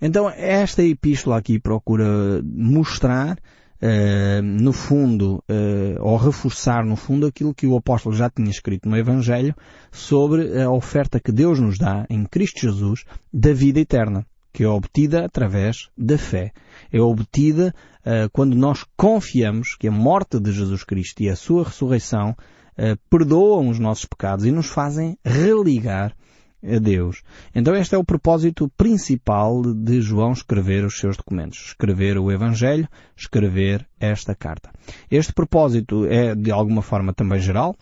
Então 0.00 0.28
esta 0.28 0.82
epístola 0.82 1.38
aqui 1.38 1.58
procura 1.58 2.42
mostrar 2.42 3.38
Uh, 3.84 4.40
no 4.40 4.72
fundo, 4.72 5.44
uh, 5.46 6.00
ou 6.00 6.16
reforçar 6.16 6.86
no 6.86 6.96
fundo 6.96 7.26
aquilo 7.26 7.52
que 7.52 7.66
o 7.66 7.76
apóstolo 7.76 8.16
já 8.16 8.30
tinha 8.30 8.48
escrito 8.48 8.88
no 8.88 8.96
Evangelho 8.96 9.54
sobre 9.92 10.58
a 10.58 10.70
oferta 10.70 11.20
que 11.20 11.30
Deus 11.30 11.60
nos 11.60 11.76
dá 11.76 12.06
em 12.08 12.24
Cristo 12.24 12.60
Jesus 12.62 13.04
da 13.30 13.52
vida 13.52 13.78
eterna, 13.78 14.24
que 14.54 14.64
é 14.64 14.68
obtida 14.68 15.26
através 15.26 15.90
da 15.98 16.16
fé. 16.16 16.52
É 16.90 16.98
obtida 16.98 17.74
uh, 18.00 18.30
quando 18.32 18.56
nós 18.56 18.86
confiamos 18.96 19.76
que 19.78 19.86
a 19.86 19.92
morte 19.92 20.40
de 20.40 20.50
Jesus 20.50 20.82
Cristo 20.82 21.22
e 21.22 21.28
a 21.28 21.36
sua 21.36 21.64
ressurreição 21.64 22.34
perdoam 23.08 23.68
os 23.68 23.78
nossos 23.78 24.04
pecados 24.04 24.44
e 24.44 24.50
nos 24.50 24.66
fazem 24.66 25.16
religar 25.24 26.12
a 26.64 26.78
Deus. 26.78 27.22
Então 27.54 27.74
este 27.74 27.94
é 27.94 27.98
o 27.98 28.04
propósito 28.04 28.70
principal 28.76 29.62
de 29.62 30.00
João 30.00 30.32
escrever 30.32 30.84
os 30.84 30.98
seus 30.98 31.16
documentos. 31.16 31.66
Escrever 31.68 32.18
o 32.18 32.32
Evangelho, 32.32 32.88
escrever 33.16 33.86
esta 34.00 34.34
carta. 34.34 34.70
Este 35.10 35.32
propósito 35.32 36.06
é 36.06 36.34
de 36.34 36.50
alguma 36.50 36.82
forma 36.82 37.12
também 37.12 37.40
geral. 37.40 37.76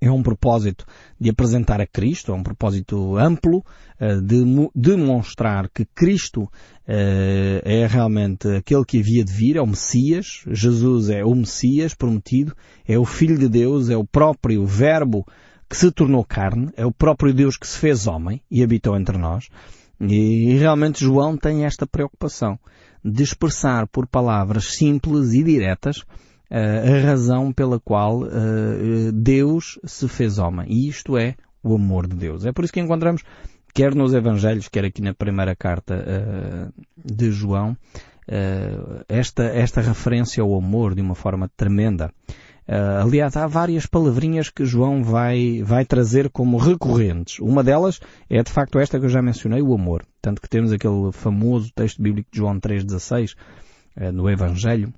É 0.00 0.08
um 0.08 0.22
propósito 0.22 0.86
de 1.20 1.28
apresentar 1.28 1.80
a 1.80 1.86
Cristo, 1.86 2.30
é 2.30 2.34
um 2.34 2.42
propósito 2.44 3.16
amplo 3.16 3.64
eh, 3.98 4.20
de 4.20 4.44
demonstrar 4.72 5.68
que 5.68 5.84
Cristo 5.84 6.48
eh, 6.86 7.60
é 7.64 7.84
realmente 7.84 8.46
aquele 8.48 8.84
que 8.84 9.00
havia 9.00 9.24
de 9.24 9.32
vir, 9.32 9.56
é 9.56 9.60
o 9.60 9.66
Messias. 9.66 10.44
Jesus 10.46 11.10
é 11.10 11.24
o 11.24 11.34
Messias 11.34 11.94
prometido, 11.94 12.54
é 12.86 12.96
o 12.96 13.04
Filho 13.04 13.36
de 13.36 13.48
Deus, 13.48 13.90
é 13.90 13.96
o 13.96 14.06
próprio 14.06 14.64
Verbo 14.64 15.26
que 15.68 15.76
se 15.76 15.90
tornou 15.90 16.24
carne, 16.24 16.70
é 16.76 16.86
o 16.86 16.92
próprio 16.92 17.34
Deus 17.34 17.56
que 17.56 17.66
se 17.66 17.78
fez 17.78 18.06
homem 18.06 18.40
e 18.50 18.62
habitou 18.62 18.96
entre 18.96 19.18
nós. 19.18 19.48
E 20.00 20.54
realmente 20.54 21.04
João 21.04 21.36
tem 21.36 21.64
esta 21.64 21.86
preocupação 21.86 22.58
de 23.04 23.22
expressar 23.22 23.86
por 23.86 24.06
palavras 24.06 24.76
simples 24.76 25.32
e 25.34 25.42
diretas 25.42 25.98
uh, 25.98 26.96
a 26.96 27.06
razão 27.06 27.52
pela 27.52 27.80
qual 27.80 28.22
uh, 28.22 29.12
Deus 29.12 29.78
se 29.84 30.08
fez 30.08 30.38
homem. 30.38 30.66
E 30.68 30.88
isto 30.88 31.18
é 31.18 31.34
o 31.62 31.74
amor 31.74 32.06
de 32.06 32.16
Deus. 32.16 32.46
É 32.46 32.52
por 32.52 32.64
isso 32.64 32.72
que 32.72 32.80
encontramos, 32.80 33.22
quer 33.74 33.94
nos 33.94 34.14
Evangelhos, 34.14 34.68
quer 34.68 34.84
aqui 34.84 35.02
na 35.02 35.12
primeira 35.12 35.54
carta 35.56 35.94
uh, 35.94 36.72
de 36.96 37.30
João, 37.30 37.76
esta, 39.08 39.44
esta 39.44 39.80
referência 39.80 40.42
ao 40.42 40.54
amor 40.54 40.94
de 40.94 41.00
uma 41.00 41.14
forma 41.14 41.50
tremenda. 41.56 42.12
Uh, 42.68 43.00
aliás, 43.02 43.34
há 43.34 43.46
várias 43.46 43.86
palavrinhas 43.86 44.50
que 44.50 44.66
João 44.66 45.02
vai, 45.02 45.62
vai 45.62 45.86
trazer 45.86 46.28
como 46.28 46.58
recorrentes. 46.58 47.38
Uma 47.38 47.64
delas 47.64 47.98
é 48.28 48.42
de 48.42 48.52
facto 48.52 48.78
esta 48.78 48.98
que 49.00 49.06
eu 49.06 49.10
já 49.10 49.22
mencionei, 49.22 49.62
o 49.62 49.72
amor. 49.72 50.04
Tanto 50.20 50.42
que 50.42 50.50
temos 50.50 50.70
aquele 50.70 51.10
famoso 51.10 51.72
texto 51.74 52.02
bíblico 52.02 52.28
de 52.30 52.38
João 52.38 52.60
3,16 52.60 53.34
uh, 53.96 54.12
no 54.12 54.28
Evangelho, 54.28 54.92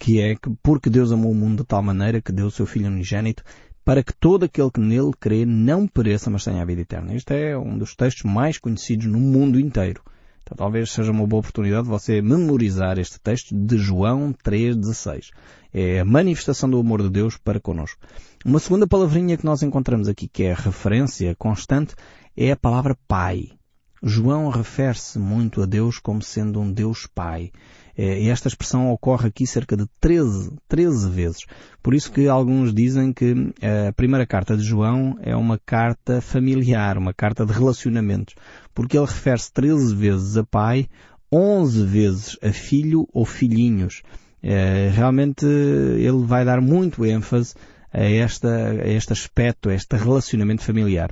que 0.00 0.20
é 0.20 0.34
que 0.34 0.50
porque 0.64 0.90
Deus 0.90 1.12
amou 1.12 1.30
o 1.30 1.34
mundo 1.34 1.58
de 1.58 1.68
tal 1.68 1.80
maneira 1.80 2.20
que 2.20 2.32
deu 2.32 2.46
o 2.46 2.50
seu 2.50 2.66
Filho 2.66 2.88
unigênito 2.88 3.44
para 3.84 4.02
que 4.02 4.12
todo 4.12 4.44
aquele 4.44 4.70
que 4.70 4.80
nele 4.80 5.12
crê 5.20 5.44
não 5.44 5.86
pereça, 5.86 6.28
mas 6.28 6.42
tenha 6.42 6.60
a 6.60 6.64
vida 6.64 6.80
eterna. 6.80 7.14
Este 7.14 7.34
é 7.34 7.56
um 7.56 7.78
dos 7.78 7.94
textos 7.94 8.24
mais 8.24 8.58
conhecidos 8.58 9.06
no 9.06 9.20
mundo 9.20 9.60
inteiro. 9.60 10.02
Então 10.44 10.56
talvez 10.58 10.90
seja 10.90 11.10
uma 11.10 11.26
boa 11.26 11.40
oportunidade 11.40 11.84
de 11.84 11.88
você 11.88 12.20
memorizar 12.20 12.98
este 12.98 13.18
texto 13.18 13.54
de 13.54 13.78
João 13.78 14.34
3,16. 14.44 15.30
É 15.72 16.00
a 16.00 16.04
manifestação 16.04 16.68
do 16.68 16.78
amor 16.78 17.02
de 17.02 17.08
Deus 17.08 17.38
para 17.38 17.58
conosco. 17.58 17.98
Uma 18.44 18.58
segunda 18.58 18.86
palavrinha 18.86 19.38
que 19.38 19.44
nós 19.44 19.62
encontramos 19.62 20.06
aqui, 20.06 20.28
que 20.28 20.42
é 20.42 20.52
referência 20.52 21.34
constante, 21.34 21.94
é 22.36 22.52
a 22.52 22.56
palavra 22.56 22.94
Pai. 23.08 23.52
João 24.02 24.50
refere-se 24.50 25.18
muito 25.18 25.62
a 25.62 25.66
Deus 25.66 25.98
como 25.98 26.20
sendo 26.20 26.60
um 26.60 26.70
Deus 26.70 27.06
Pai. 27.06 27.50
É, 27.96 28.26
esta 28.26 28.48
expressão 28.48 28.90
ocorre 28.90 29.28
aqui 29.28 29.46
cerca 29.46 29.76
de 29.76 29.86
13, 30.00 30.52
13 30.68 31.10
vezes. 31.10 31.46
Por 31.82 31.94
isso 31.94 32.10
que 32.10 32.28
alguns 32.28 32.74
dizem 32.74 33.12
que 33.12 33.52
a 33.88 33.92
primeira 33.92 34.26
carta 34.26 34.56
de 34.56 34.62
João 34.62 35.16
é 35.22 35.34
uma 35.36 35.58
carta 35.64 36.20
familiar, 36.20 36.98
uma 36.98 37.14
carta 37.14 37.46
de 37.46 37.52
relacionamentos, 37.52 38.34
porque 38.74 38.96
ele 38.96 39.06
refere-se 39.06 39.52
13 39.52 39.94
vezes 39.94 40.36
a 40.36 40.44
pai, 40.44 40.88
11 41.32 41.84
vezes 41.84 42.38
a 42.42 42.52
filho 42.52 43.08
ou 43.12 43.24
filhinhos. 43.24 44.02
É, 44.42 44.90
realmente 44.92 45.46
ele 45.46 46.24
vai 46.24 46.44
dar 46.44 46.60
muito 46.60 47.04
ênfase 47.04 47.54
a, 47.92 48.02
esta, 48.02 48.48
a 48.48 48.88
este 48.88 49.12
aspecto, 49.12 49.70
a 49.70 49.74
este 49.74 49.96
relacionamento 49.96 50.62
familiar. 50.62 51.10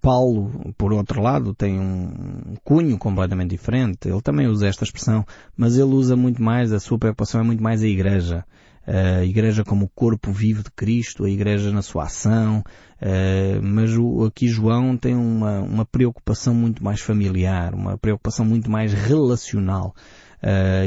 Paulo, 0.00 0.72
por 0.76 0.92
outro 0.92 1.20
lado, 1.20 1.54
tem 1.54 1.78
um 1.78 2.54
cunho 2.64 2.96
completamente 2.98 3.50
diferente. 3.50 4.08
Ele 4.08 4.20
também 4.20 4.46
usa 4.46 4.66
esta 4.66 4.84
expressão, 4.84 5.24
mas 5.56 5.76
ele 5.76 5.92
usa 5.92 6.16
muito 6.16 6.42
mais, 6.42 6.72
a 6.72 6.80
sua 6.80 6.98
preocupação 6.98 7.40
é 7.40 7.44
muito 7.44 7.62
mais 7.62 7.82
a 7.82 7.86
igreja. 7.86 8.44
A 8.86 9.24
igreja 9.24 9.62
como 9.62 9.84
o 9.84 9.88
corpo 9.88 10.32
vivo 10.32 10.62
de 10.62 10.70
Cristo, 10.70 11.24
a 11.24 11.30
igreja 11.30 11.70
na 11.70 11.82
sua 11.82 12.04
ação, 12.04 12.64
mas 13.62 13.90
aqui 14.26 14.48
João 14.48 14.96
tem 14.96 15.14
uma, 15.14 15.60
uma 15.60 15.84
preocupação 15.84 16.54
muito 16.54 16.82
mais 16.82 17.00
familiar, 17.00 17.74
uma 17.74 17.96
preocupação 17.98 18.44
muito 18.44 18.70
mais 18.70 18.92
relacional. 18.92 19.94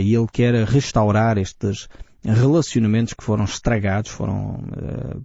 E 0.01 0.13
ele 0.13 0.27
quer 0.31 0.53
restaurar 0.65 1.37
estes 1.37 1.87
relacionamentos 2.25 3.13
que 3.13 3.23
foram 3.23 3.43
estragados, 3.43 4.11
foram 4.11 4.63
eh, 4.77 5.17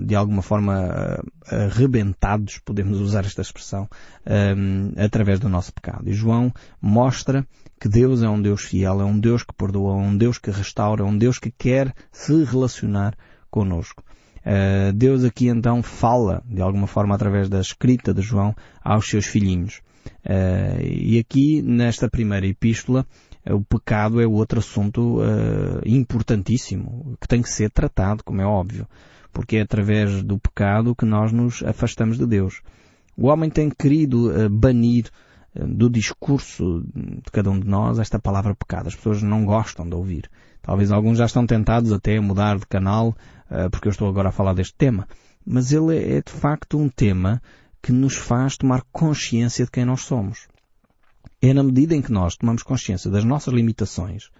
de 0.00 0.14
alguma 0.14 0.42
forma 0.42 1.18
eh, 1.50 1.64
arrebentados, 1.64 2.58
podemos 2.58 3.00
usar 3.00 3.24
esta 3.24 3.40
expressão, 3.40 3.88
eh, 4.26 4.54
através 5.02 5.40
do 5.40 5.48
nosso 5.48 5.72
pecado. 5.72 6.08
E 6.08 6.12
João 6.12 6.52
mostra 6.80 7.46
que 7.80 7.88
Deus 7.88 8.22
é 8.22 8.28
um 8.28 8.40
Deus 8.40 8.62
fiel, 8.64 9.00
é 9.00 9.04
um 9.04 9.18
Deus 9.18 9.42
que 9.42 9.54
perdoa, 9.54 9.94
é 9.94 9.96
um 9.96 10.16
Deus 10.16 10.38
que 10.38 10.50
restaura, 10.50 11.02
é 11.02 11.06
um 11.06 11.16
Deus 11.16 11.38
que 11.38 11.50
quer 11.50 11.94
se 12.10 12.44
relacionar 12.44 13.16
conosco. 13.50 14.04
Deus 14.94 15.24
aqui 15.24 15.46
então 15.46 15.82
fala, 15.82 16.42
de 16.44 16.60
alguma 16.60 16.88
forma, 16.88 17.14
através 17.14 17.48
da 17.48 17.60
escrita 17.60 18.12
de 18.12 18.22
João, 18.22 18.54
aos 18.82 19.08
seus 19.08 19.26
filhinhos. 19.26 19.80
e 20.80 21.18
aqui, 21.18 21.62
nesta 21.62 22.08
primeira 22.08 22.46
epístola, 22.46 23.06
o 23.48 23.60
pecado 23.62 24.20
é 24.20 24.26
outro 24.26 24.60
assunto 24.60 25.20
importantíssimo, 25.84 27.16
que 27.20 27.28
tem 27.28 27.42
que 27.42 27.50
ser 27.50 27.70
tratado, 27.70 28.22
como 28.24 28.40
é 28.40 28.46
óbvio 28.46 28.86
porque 29.32 29.56
é 29.56 29.62
através 29.62 30.22
do 30.22 30.38
pecado 30.38 30.94
que 30.94 31.04
nós 31.04 31.32
nos 31.32 31.62
afastamos 31.62 32.18
de 32.18 32.26
Deus. 32.26 32.60
O 33.16 33.26
homem 33.28 33.50
tem 33.50 33.70
querido 33.70 34.30
uh, 34.30 34.48
banir 34.48 35.10
uh, 35.54 35.66
do 35.66 35.90
discurso 35.90 36.84
de 36.94 37.30
cada 37.30 37.50
um 37.50 37.58
de 37.58 37.68
nós 37.68 37.98
esta 37.98 38.18
palavra 38.18 38.54
pecado. 38.54 38.88
As 38.88 38.94
pessoas 38.94 39.22
não 39.22 39.44
gostam 39.44 39.88
de 39.88 39.94
ouvir. 39.94 40.30
Talvez 40.62 40.90
alguns 40.90 41.18
já 41.18 41.26
estão 41.26 41.46
tentados 41.46 41.92
até 41.92 42.16
a 42.16 42.22
mudar 42.22 42.58
de 42.58 42.66
canal, 42.66 43.16
uh, 43.50 43.70
porque 43.70 43.88
eu 43.88 43.92
estou 43.92 44.08
agora 44.08 44.28
a 44.28 44.32
falar 44.32 44.54
deste 44.54 44.74
tema. 44.74 45.06
Mas 45.44 45.72
ele 45.72 45.96
é 45.96 46.22
de 46.22 46.32
facto 46.32 46.78
um 46.78 46.88
tema 46.88 47.42
que 47.82 47.92
nos 47.92 48.16
faz 48.16 48.56
tomar 48.56 48.82
consciência 48.92 49.64
de 49.64 49.70
quem 49.70 49.84
nós 49.84 50.02
somos. 50.02 50.46
É 51.40 51.52
na 51.52 51.64
medida 51.64 51.96
em 51.96 52.00
que 52.00 52.12
nós 52.12 52.36
tomamos 52.36 52.62
consciência 52.62 53.10
das 53.10 53.24
nossas 53.24 53.52
limitações, 53.52 54.30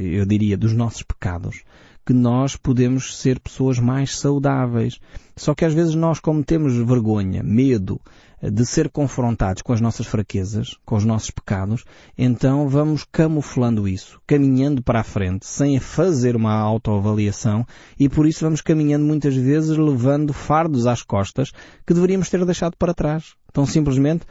eu 0.00 0.26
diria 0.26 0.56
dos 0.56 0.72
nossos 0.72 1.04
pecados, 1.04 1.62
que 2.08 2.14
nós 2.14 2.56
podemos 2.56 3.18
ser 3.18 3.38
pessoas 3.38 3.78
mais 3.78 4.18
saudáveis. 4.18 4.98
Só 5.36 5.54
que 5.54 5.62
às 5.62 5.74
vezes 5.74 5.94
nós, 5.94 6.18
como 6.18 6.42
temos 6.42 6.74
vergonha, 6.74 7.42
medo 7.42 8.00
eh, 8.40 8.48
de 8.48 8.64
ser 8.64 8.88
confrontados 8.88 9.60
com 9.60 9.74
as 9.74 9.80
nossas 9.82 10.06
fraquezas, 10.06 10.74
com 10.86 10.96
os 10.96 11.04
nossos 11.04 11.30
pecados, 11.30 11.84
então 12.16 12.66
vamos 12.66 13.04
camuflando 13.12 13.86
isso, 13.86 14.18
caminhando 14.26 14.82
para 14.82 15.00
a 15.00 15.04
frente, 15.04 15.44
sem 15.44 15.78
fazer 15.78 16.34
uma 16.34 16.54
autoavaliação 16.54 17.66
e 18.00 18.08
por 18.08 18.26
isso 18.26 18.42
vamos 18.42 18.62
caminhando 18.62 19.04
muitas 19.04 19.36
vezes 19.36 19.76
levando 19.76 20.32
fardos 20.32 20.86
às 20.86 21.02
costas 21.02 21.52
que 21.86 21.92
deveríamos 21.92 22.30
ter 22.30 22.42
deixado 22.46 22.74
para 22.78 22.94
trás. 22.94 23.34
Tão 23.52 23.66
simplesmente 23.66 24.24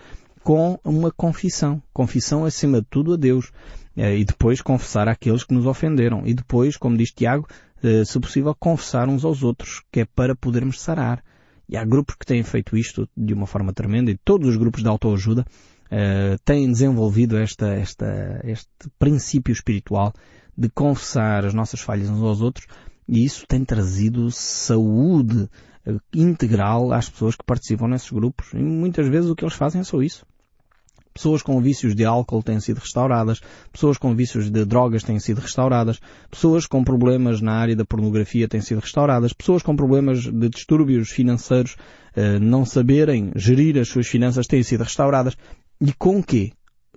com 0.43 0.79
uma 0.83 1.11
confissão. 1.11 1.79
Confissão 1.93 2.43
acima 2.43 2.81
de 2.81 2.87
tudo 2.89 3.13
a 3.13 3.17
Deus. 3.17 3.51
Eh, 3.97 4.19
e 4.19 4.23
depois 4.23 4.61
confessar 4.61 5.07
àqueles 5.07 5.43
que 5.43 5.53
nos 5.53 5.65
ofenderam. 5.65 6.21
E 6.23 6.33
depois, 6.33 6.77
como 6.77 6.95
diz 6.95 7.11
Tiago, 7.11 7.47
se 8.05 8.19
possível, 8.19 8.55
confessar 8.55 9.07
uns 9.07 9.23
aos 9.23 9.43
outros, 9.43 9.81
que 9.91 10.01
é 10.01 10.05
para 10.05 10.35
podermos 10.35 10.81
sarar. 10.81 11.23
E 11.69 11.75
há 11.75 11.83
grupos 11.83 12.15
que 12.15 12.25
têm 12.25 12.43
feito 12.43 12.77
isto 12.77 13.09
de 13.15 13.33
uma 13.33 13.45
forma 13.45 13.73
tremenda 13.73 14.09
e 14.09 14.17
todos 14.17 14.47
os 14.47 14.55
grupos 14.55 14.81
de 14.81 14.87
autoajuda 14.87 15.45
uh, 15.87 16.39
têm 16.45 16.71
desenvolvido 16.71 17.37
esta, 17.37 17.67
esta, 17.73 18.41
este 18.45 18.69
princípio 18.97 19.51
espiritual 19.51 20.13
de 20.57 20.69
confessar 20.69 21.45
as 21.45 21.53
nossas 21.53 21.81
falhas 21.81 22.09
uns 22.09 22.23
aos 22.23 22.41
outros 22.41 22.67
e 23.07 23.23
isso 23.23 23.45
tem 23.47 23.63
trazido 23.63 24.31
saúde 24.31 25.49
eh, 25.85 25.95
integral 26.13 26.91
às 26.91 27.09
pessoas 27.09 27.35
que 27.35 27.45
participam 27.45 27.87
nesses 27.87 28.09
grupos. 28.11 28.53
E 28.53 28.57
muitas 28.57 29.07
vezes 29.07 29.29
o 29.29 29.35
que 29.35 29.45
eles 29.45 29.53
fazem 29.53 29.79
é 29.79 29.83
só 29.83 30.01
isso. 30.01 30.25
Pessoas 31.17 31.41
com 31.41 31.59
vícios 31.59 31.95
de 31.95 32.05
álcool 32.05 32.43
têm 32.43 32.59
sido 32.59 32.77
restauradas, 32.77 33.41
pessoas 33.71 33.97
com 33.97 34.15
vícios 34.15 34.51
de 34.51 34.63
drogas 34.63 35.01
têm 35.01 35.19
sido 35.19 35.41
restauradas, 35.41 35.99
pessoas 36.29 36.67
com 36.67 36.83
problemas 36.83 37.41
na 37.41 37.53
área 37.53 37.75
da 37.75 37.83
pornografia 37.83 38.47
têm 38.47 38.61
sido 38.61 38.81
restauradas, 38.81 39.33
pessoas 39.33 39.63
com 39.63 39.75
problemas 39.75 40.19
de 40.19 40.47
distúrbios 40.47 41.09
financeiros, 41.09 41.75
eh, 42.15 42.37
não 42.37 42.63
saberem 42.63 43.31
gerir 43.35 43.79
as 43.79 43.87
suas 43.87 44.05
finanças 44.05 44.45
têm 44.45 44.61
sido 44.61 44.83
restauradas. 44.83 45.35
E 45.81 45.91
com 45.91 46.21
quê? 46.21 46.51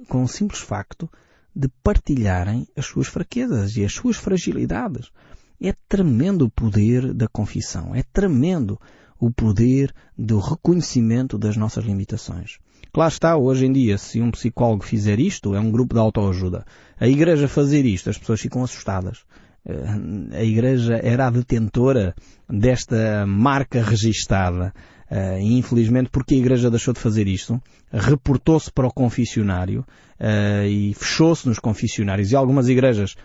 Com 0.07 0.25
o 0.25 0.29
simples 0.29 0.61
facto 0.61 1.09
de 1.57 1.69
partilharem 1.83 2.67
as 2.77 2.85
suas 2.85 3.07
fraquezas 3.07 3.75
e 3.79 3.87
as 3.87 3.95
suas 3.95 4.19
fragilidades. 4.19 5.11
É 5.59 5.75
tremendo 5.89 6.45
o 6.45 6.51
poder 6.51 7.15
da 7.15 7.27
confissão. 7.27 7.95
É 7.95 8.03
tremendo 8.03 8.79
o 9.19 9.31
poder 9.31 9.95
do 10.17 10.39
reconhecimento 10.39 11.39
das 11.39 11.57
nossas 11.57 11.87
limitações. 11.87 12.59
Claro 12.93 13.13
está, 13.13 13.37
hoje 13.37 13.67
em 13.67 13.73
dia, 13.73 13.97
se 13.99 14.21
um 14.21 14.31
psicólogo 14.31 14.85
fizer 14.85 15.21
isto, 15.21 15.55
é 15.55 15.61
um 15.61 15.71
grupo 15.71 15.95
de 15.95 16.01
autoajuda. 16.01 16.65
A 16.99 17.07
igreja 17.07 17.47
fazer 17.47 17.85
isto, 17.85 18.11
as 18.11 18.19
pessoas 18.19 18.41
ficam 18.41 18.63
assustadas. 18.65 19.25
Eh, 19.65 20.39
a 20.39 20.43
igreja 20.43 21.01
era 21.03 21.27
a 21.27 21.31
detentora 21.31 22.15
desta 22.49 23.25
marca 23.27 23.83
registada. 23.83 24.73
Uh, 25.11 25.41
e 25.41 25.59
infelizmente, 25.59 26.09
porque 26.09 26.37
a 26.37 26.39
Igreja 26.39 26.71
deixou 26.71 26.95
de 26.95 27.01
fazer 27.01 27.27
isto, 27.27 27.61
reportou-se 27.93 28.71
para 28.71 28.87
o 28.87 28.93
confessionário 28.93 29.85
uh, 30.21 30.65
e 30.65 30.95
fechou-se 30.95 31.49
nos 31.49 31.59
confessionários. 31.59 32.31
E 32.31 32.37
algumas 32.37 32.69
igrejas 32.69 33.17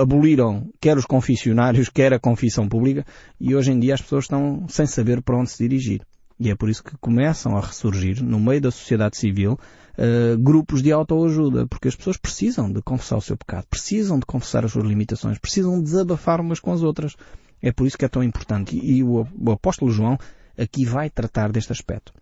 aboliram 0.00 0.70
quer 0.80 0.96
os 0.96 1.04
confessionários, 1.04 1.88
quer 1.88 2.12
a 2.12 2.20
confissão 2.20 2.68
pública, 2.68 3.04
e 3.40 3.56
hoje 3.56 3.72
em 3.72 3.80
dia 3.80 3.94
as 3.94 4.00
pessoas 4.00 4.26
estão 4.26 4.68
sem 4.68 4.86
saber 4.86 5.20
para 5.20 5.36
onde 5.36 5.50
se 5.50 5.58
dirigir. 5.58 6.02
E 6.40 6.50
é 6.50 6.56
por 6.56 6.70
isso 6.70 6.82
que 6.82 6.96
começam 6.96 7.54
a 7.54 7.60
ressurgir, 7.60 8.24
no 8.24 8.40
meio 8.40 8.62
da 8.62 8.70
sociedade 8.70 9.18
civil, 9.18 9.58
grupos 10.40 10.82
de 10.82 10.90
autoajuda, 10.90 11.66
porque 11.66 11.88
as 11.88 11.94
pessoas 11.94 12.16
precisam 12.16 12.72
de 12.72 12.80
confessar 12.80 13.18
o 13.18 13.20
seu 13.20 13.36
pecado, 13.36 13.66
precisam 13.68 14.18
de 14.18 14.24
confessar 14.24 14.64
as 14.64 14.72
suas 14.72 14.86
limitações, 14.86 15.38
precisam 15.38 15.82
desabafar 15.82 16.40
umas 16.40 16.58
com 16.58 16.72
as 16.72 16.82
outras. 16.82 17.14
É 17.62 17.70
por 17.70 17.86
isso 17.86 17.98
que 17.98 18.06
é 18.06 18.08
tão 18.08 18.22
importante. 18.22 18.74
E, 18.82 19.02
o, 19.04 19.26
apóstolo 19.52 19.90
João 19.90 20.18
aqui 20.56 20.86
vai 20.86 21.10
tratar 21.10 21.52
deste 21.52 21.72
aspecto, 21.72 22.12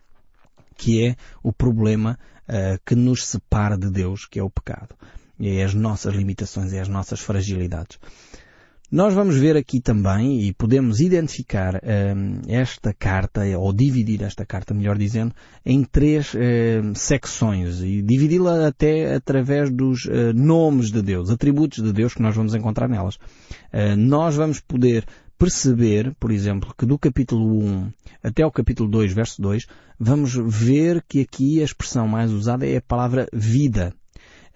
que 0.76 1.06
é 1.06 1.16
o 1.42 1.52
problema 1.52 2.18
uh, 2.48 2.80
que 2.84 2.96
nos 2.96 3.24
separa 3.24 3.78
de 3.78 3.88
Deus, 3.90 4.26
que 4.26 4.40
é 4.40 4.42
o 4.42 4.50
pecado. 4.50 4.96
E 5.38 5.58
é 5.58 5.64
as 5.64 5.74
nossas 5.74 6.12
limitações, 6.12 6.72
é 6.72 6.80
as 6.80 6.88
nossas 6.88 7.20
fragilidades. 7.20 7.98
Nós 8.90 9.12
vamos 9.12 9.36
ver 9.36 9.54
aqui 9.54 9.82
também, 9.82 10.40
e 10.40 10.54
podemos 10.54 10.98
identificar 10.98 11.74
uh, 11.74 12.40
esta 12.48 12.94
carta, 12.94 13.42
ou 13.58 13.70
dividir 13.70 14.22
esta 14.22 14.46
carta, 14.46 14.72
melhor 14.72 14.96
dizendo, 14.96 15.34
em 15.64 15.84
três 15.84 16.32
uh, 16.32 16.38
secções, 16.94 17.82
e 17.82 18.00
dividi-la 18.00 18.66
até 18.66 19.14
através 19.14 19.70
dos 19.70 20.06
uh, 20.06 20.32
nomes 20.34 20.90
de 20.90 21.02
Deus, 21.02 21.28
atributos 21.28 21.84
de 21.84 21.92
Deus 21.92 22.14
que 22.14 22.22
nós 22.22 22.34
vamos 22.34 22.54
encontrar 22.54 22.88
nelas. 22.88 23.18
nós 23.98 24.36
vamos 24.36 24.58
poder 24.58 25.04
perceber, 25.38 26.16
por 26.18 26.32
exemplo, 26.32 26.74
que 26.76 26.86
do 26.86 26.98
capítulo 26.98 27.62
1 27.62 27.92
até 28.22 28.46
o 28.46 28.50
capítulo 28.50 28.88
2, 28.88 29.12
verso 29.12 29.42
2, 29.42 29.66
vamos 30.00 30.34
ver 30.34 31.04
que 31.06 31.20
aqui 31.20 31.60
a 31.60 31.64
expressão 31.64 32.08
mais 32.08 32.32
usada 32.32 32.66
é 32.66 32.78
a 32.78 32.82
palavra 32.82 33.28
vida. 33.34 33.92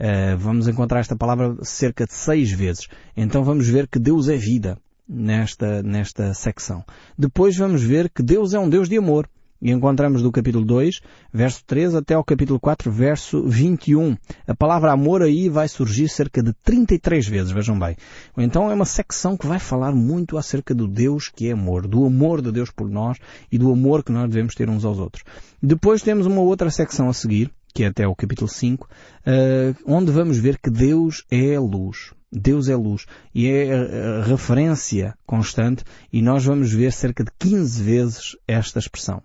Uh, 0.02 0.36
vamos 0.36 0.66
encontrar 0.66 0.98
esta 0.98 1.14
palavra 1.14 1.56
cerca 1.62 2.04
de 2.04 2.12
seis 2.12 2.50
vezes. 2.50 2.88
Então 3.16 3.44
vamos 3.44 3.68
ver 3.68 3.86
que 3.86 4.00
Deus 4.00 4.28
é 4.28 4.36
vida 4.36 4.76
nesta, 5.08 5.80
nesta 5.80 6.34
secção. 6.34 6.84
Depois 7.16 7.56
vamos 7.56 7.84
ver 7.84 8.10
que 8.10 8.20
Deus 8.20 8.52
é 8.52 8.58
um 8.58 8.68
Deus 8.68 8.88
de 8.88 8.96
amor. 8.96 9.28
E 9.60 9.70
encontramos 9.70 10.22
do 10.22 10.32
capítulo 10.32 10.64
2, 10.64 11.00
verso 11.32 11.62
3 11.64 11.94
até 11.94 12.14
ao 12.14 12.24
capítulo 12.24 12.58
4, 12.58 12.90
verso 12.90 13.46
21. 13.46 14.16
A 14.44 14.56
palavra 14.56 14.90
amor 14.90 15.22
aí 15.22 15.48
vai 15.48 15.68
surgir 15.68 16.08
cerca 16.08 16.42
de 16.42 16.52
33 16.64 17.28
vezes, 17.28 17.52
vejam 17.52 17.78
bem. 17.78 17.96
Então 18.36 18.68
é 18.68 18.74
uma 18.74 18.84
secção 18.84 19.36
que 19.36 19.46
vai 19.46 19.60
falar 19.60 19.92
muito 19.92 20.36
acerca 20.36 20.74
do 20.74 20.88
Deus 20.88 21.28
que 21.28 21.46
é 21.46 21.52
amor, 21.52 21.86
do 21.86 22.04
amor 22.04 22.42
de 22.42 22.50
Deus 22.50 22.72
por 22.72 22.90
nós 22.90 23.18
e 23.52 23.56
do 23.56 23.70
amor 23.70 24.02
que 24.02 24.10
nós 24.10 24.28
devemos 24.28 24.56
ter 24.56 24.68
uns 24.68 24.84
aos 24.84 24.98
outros. 24.98 25.22
Depois 25.62 26.02
temos 26.02 26.26
uma 26.26 26.40
outra 26.40 26.68
secção 26.68 27.08
a 27.08 27.12
seguir, 27.12 27.48
que 27.72 27.84
é 27.84 27.86
até 27.88 28.06
o 28.06 28.14
capítulo 28.14 28.48
5, 28.48 28.88
eh, 29.24 29.74
onde 29.86 30.10
vamos 30.10 30.38
ver 30.38 30.58
que 30.58 30.70
Deus 30.70 31.24
é 31.30 31.58
luz. 31.58 32.12
Deus 32.30 32.68
é 32.68 32.76
luz. 32.76 33.06
E 33.34 33.48
é 33.48 33.74
a 33.74 34.22
referência 34.24 35.14
constante 35.26 35.84
e 36.12 36.22
nós 36.22 36.44
vamos 36.44 36.72
ver 36.72 36.92
cerca 36.92 37.22
de 37.22 37.30
15 37.38 37.82
vezes 37.82 38.36
esta 38.46 38.78
expressão. 38.78 39.22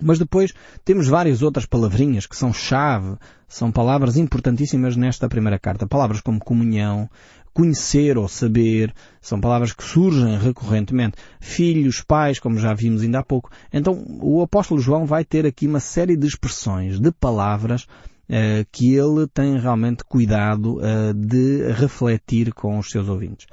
Mas 0.00 0.18
depois 0.18 0.54
temos 0.84 1.08
várias 1.08 1.42
outras 1.42 1.66
palavrinhas 1.66 2.26
que 2.26 2.36
são 2.36 2.52
chave, 2.52 3.16
são 3.46 3.70
palavras 3.70 4.16
importantíssimas 4.16 4.96
nesta 4.96 5.28
primeira 5.28 5.58
carta. 5.58 5.86
Palavras 5.86 6.20
como 6.20 6.40
comunhão, 6.40 7.10
conhecer 7.60 8.16
ou 8.16 8.26
saber, 8.26 8.94
são 9.20 9.38
palavras 9.38 9.74
que 9.74 9.84
surgem 9.84 10.38
recorrentemente. 10.38 11.18
Filhos, 11.38 12.00
pais, 12.00 12.38
como 12.40 12.58
já 12.58 12.72
vimos 12.72 13.02
ainda 13.02 13.18
há 13.18 13.22
pouco. 13.22 13.50
Então 13.70 14.02
o 14.22 14.40
apóstolo 14.40 14.80
João 14.80 15.04
vai 15.04 15.26
ter 15.26 15.44
aqui 15.44 15.66
uma 15.66 15.78
série 15.78 16.16
de 16.16 16.26
expressões, 16.26 16.98
de 16.98 17.12
palavras, 17.12 17.86
eh, 18.30 18.64
que 18.72 18.94
ele 18.94 19.26
tem 19.26 19.58
realmente 19.58 20.02
cuidado 20.04 20.80
eh, 20.82 21.12
de 21.12 21.70
refletir 21.72 22.54
com 22.54 22.78
os 22.78 22.88
seus 22.88 23.10
ouvintes. 23.10 23.46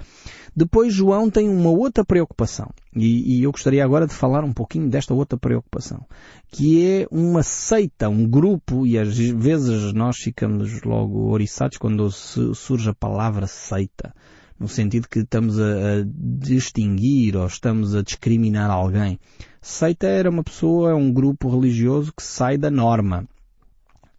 Depois 0.58 0.92
João 0.92 1.30
tem 1.30 1.48
uma 1.48 1.70
outra 1.70 2.04
preocupação, 2.04 2.72
e, 2.96 3.38
e, 3.38 3.44
eu 3.44 3.52
gostaria 3.52 3.86
agora 3.86 4.08
de 4.08 4.14
falar 4.16 4.44
um 4.44 4.52
pouquinho 4.52 4.90
desta 4.90 5.14
outra 5.14 5.38
preocupação, 5.38 6.04
que 6.50 6.84
é 6.84 7.08
uma 7.12 7.44
seita, 7.44 8.10
um 8.10 8.28
grupo, 8.28 8.84
e 8.84 8.98
às 8.98 9.16
vezes 9.16 9.94
nós 9.94 10.18
ficamos 10.18 10.82
logo 10.82 11.30
oriçados 11.30 11.78
quando 11.78 12.10
surge 12.10 12.90
a 12.90 12.96
palavra 12.96 13.46
seita, 13.46 14.12
no 14.60 14.68
sentido 14.68 15.08
que 15.08 15.20
estamos 15.20 15.60
a, 15.60 15.64
a 15.64 16.06
distinguir 16.08 17.38
ou 17.38 17.46
estamos 17.46 17.94
a 17.94 18.02
discriminar 18.02 18.72
alguém. 18.72 19.20
Seita 19.62 20.08
era 20.08 20.28
uma 20.28 20.44
pessoa, 20.44 20.90
é 20.90 20.96
um 20.96 21.14
grupo 21.14 21.52
religioso 21.52 22.12
que 22.12 22.24
sai 22.24 22.58
da 22.58 22.72
norma. 22.72 23.28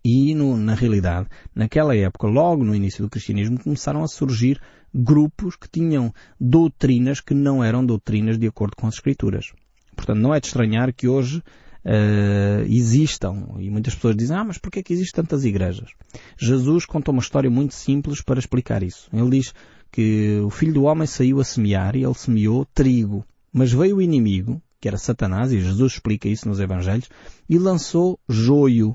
E, 0.05 0.37
no, 0.37 0.57
na 0.57 0.75
realidade, 0.75 1.29
naquela 1.53 1.97
época, 1.97 2.29
logo 2.29 2.63
no 2.63 2.77
início 2.77 3.03
do 3.03 3.11
cristianismo, 3.11 3.59
começaram 3.59 4.05
a 4.05 4.09
surgir 4.09 4.61
grupos 4.95 5.57
que 5.57 5.69
tinham 5.69 6.13
doutrinas 6.41 7.21
que 7.21 7.35
não 7.35 7.63
eram 7.63 7.85
doutrinas 7.85 8.39
de 8.39 8.47
acordo 8.47 8.77
com 8.77 8.87
as 8.87 8.95
Escrituras. 8.95 9.53
Portanto, 9.95 10.19
não 10.19 10.35
é 10.35 10.41
de 10.41 10.47
estranhar 10.47 10.93
que 10.93 11.09
hoje 11.09 11.39
uh, 11.39 12.63
existam, 12.69 13.57
e 13.59 13.71
muitas 13.71 13.95
pessoas 13.95 14.17
dizem, 14.17 14.37
ah, 14.37 14.45
mas 14.45 14.59
porquê 14.59 14.81
é 14.81 14.83
que 14.83 14.93
existem 14.93 15.23
tantas 15.23 15.45
igrejas? 15.45 15.91
Jesus 16.39 16.87
conta 16.87 17.11
uma 17.11 17.21
história 17.21 17.51
muito 17.51 17.75
simples 17.75 18.23
para 18.23 18.39
explicar 18.39 18.83
isso. 18.83 19.09
Ele 19.13 19.31
diz 19.31 19.53
que 19.91 20.41
o 20.45 20.51
filho 20.51 20.75
do 20.75 20.85
homem 20.85 21.07
saiu 21.07 21.41
a 21.41 21.45
semear 21.45 21.97
e 21.97 22.05
ele 22.05 22.15
semeou 22.15 22.65
trigo. 22.67 23.25
Mas 23.53 23.73
veio 23.73 23.97
o 23.97 24.03
inimigo, 24.03 24.63
que 24.81 24.87
era 24.87 24.99
Satanás, 24.99 25.53
e 25.53 25.61
Jesus 25.61 25.95
explica 25.95 26.29
isso 26.29 26.49
nos 26.49 26.61
Evangelhos, 26.61 27.09
e 27.49 27.59
lançou 27.59 28.21
joio. 28.29 28.95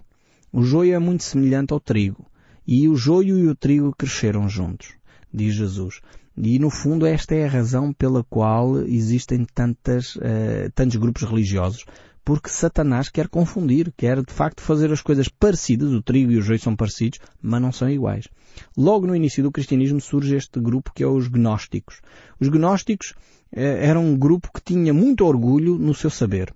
O 0.51 0.63
joio 0.63 0.93
é 0.93 0.99
muito 0.99 1.23
semelhante 1.23 1.73
ao 1.73 1.79
trigo. 1.79 2.25
E 2.65 2.87
o 2.87 2.95
joio 2.95 3.37
e 3.37 3.47
o 3.47 3.55
trigo 3.55 3.93
cresceram 3.97 4.47
juntos 4.47 4.93
diz 5.33 5.55
Jesus. 5.55 6.01
E 6.35 6.57
no 6.57 6.69
fundo 6.69 7.05
esta 7.05 7.35
é 7.35 7.45
a 7.45 7.49
razão 7.49 7.93
pela 7.93 8.23
qual 8.23 8.81
existem 8.81 9.45
tantas, 9.53 10.15
uh, 10.15 10.71
tantos 10.73 10.95
grupos 10.97 11.23
religiosos. 11.23 11.85
Porque 12.25 12.49
Satanás 12.49 13.09
quer 13.09 13.27
confundir, 13.27 13.93
quer 13.97 14.23
de 14.23 14.31
facto 14.31 14.61
fazer 14.61 14.91
as 14.93 15.01
coisas 15.01 15.27
parecidas, 15.27 15.91
o 15.91 16.01
trigo 16.01 16.31
e 16.31 16.37
o 16.37 16.41
joio 16.41 16.59
são 16.59 16.73
parecidos, 16.73 17.19
mas 17.41 17.61
não 17.61 17.71
são 17.71 17.89
iguais. 17.89 18.29
Logo 18.77 19.05
no 19.05 19.15
início 19.15 19.43
do 19.43 19.51
cristianismo 19.51 19.99
surge 19.99 20.35
este 20.35 20.59
grupo 20.59 20.93
que 20.95 21.03
é 21.03 21.07
os 21.07 21.27
gnósticos. 21.27 22.01
Os 22.39 22.47
gnósticos 22.47 23.11
uh, 23.11 23.59
eram 23.59 24.05
um 24.05 24.17
grupo 24.17 24.49
que 24.53 24.61
tinha 24.61 24.93
muito 24.93 25.25
orgulho 25.25 25.77
no 25.77 25.93
seu 25.93 26.09
saber. 26.09 26.53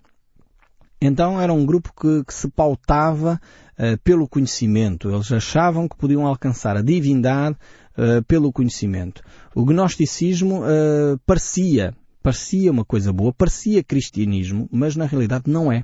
Então 1.00 1.40
era 1.40 1.54
um 1.54 1.66
grupo 1.66 1.92
que, 1.94 2.24
que 2.24 2.34
se 2.34 2.48
pautava 2.50 3.40
uh, 3.78 3.98
pelo 4.04 4.28
conhecimento. 4.28 5.12
Eles 5.12 5.32
achavam 5.32 5.88
que 5.88 5.98
podiam 5.98 6.26
alcançar 6.26 6.76
a 6.76 6.82
divindade 6.82 7.56
uh, 7.98 8.24
pelo 8.24 8.52
conhecimento. 8.52 9.22
O 9.56 9.66
gnosticismo 9.66 10.62
uh, 10.62 11.20
parecia, 11.26 11.94
parecia 12.22 12.72
uma 12.72 12.86
coisa 12.86 13.12
boa, 13.12 13.34
parecia 13.34 13.84
cristianismo, 13.84 14.68
mas 14.72 14.96
na 14.96 15.06
realidade 15.06 15.50
não 15.50 15.72
é. 15.72 15.84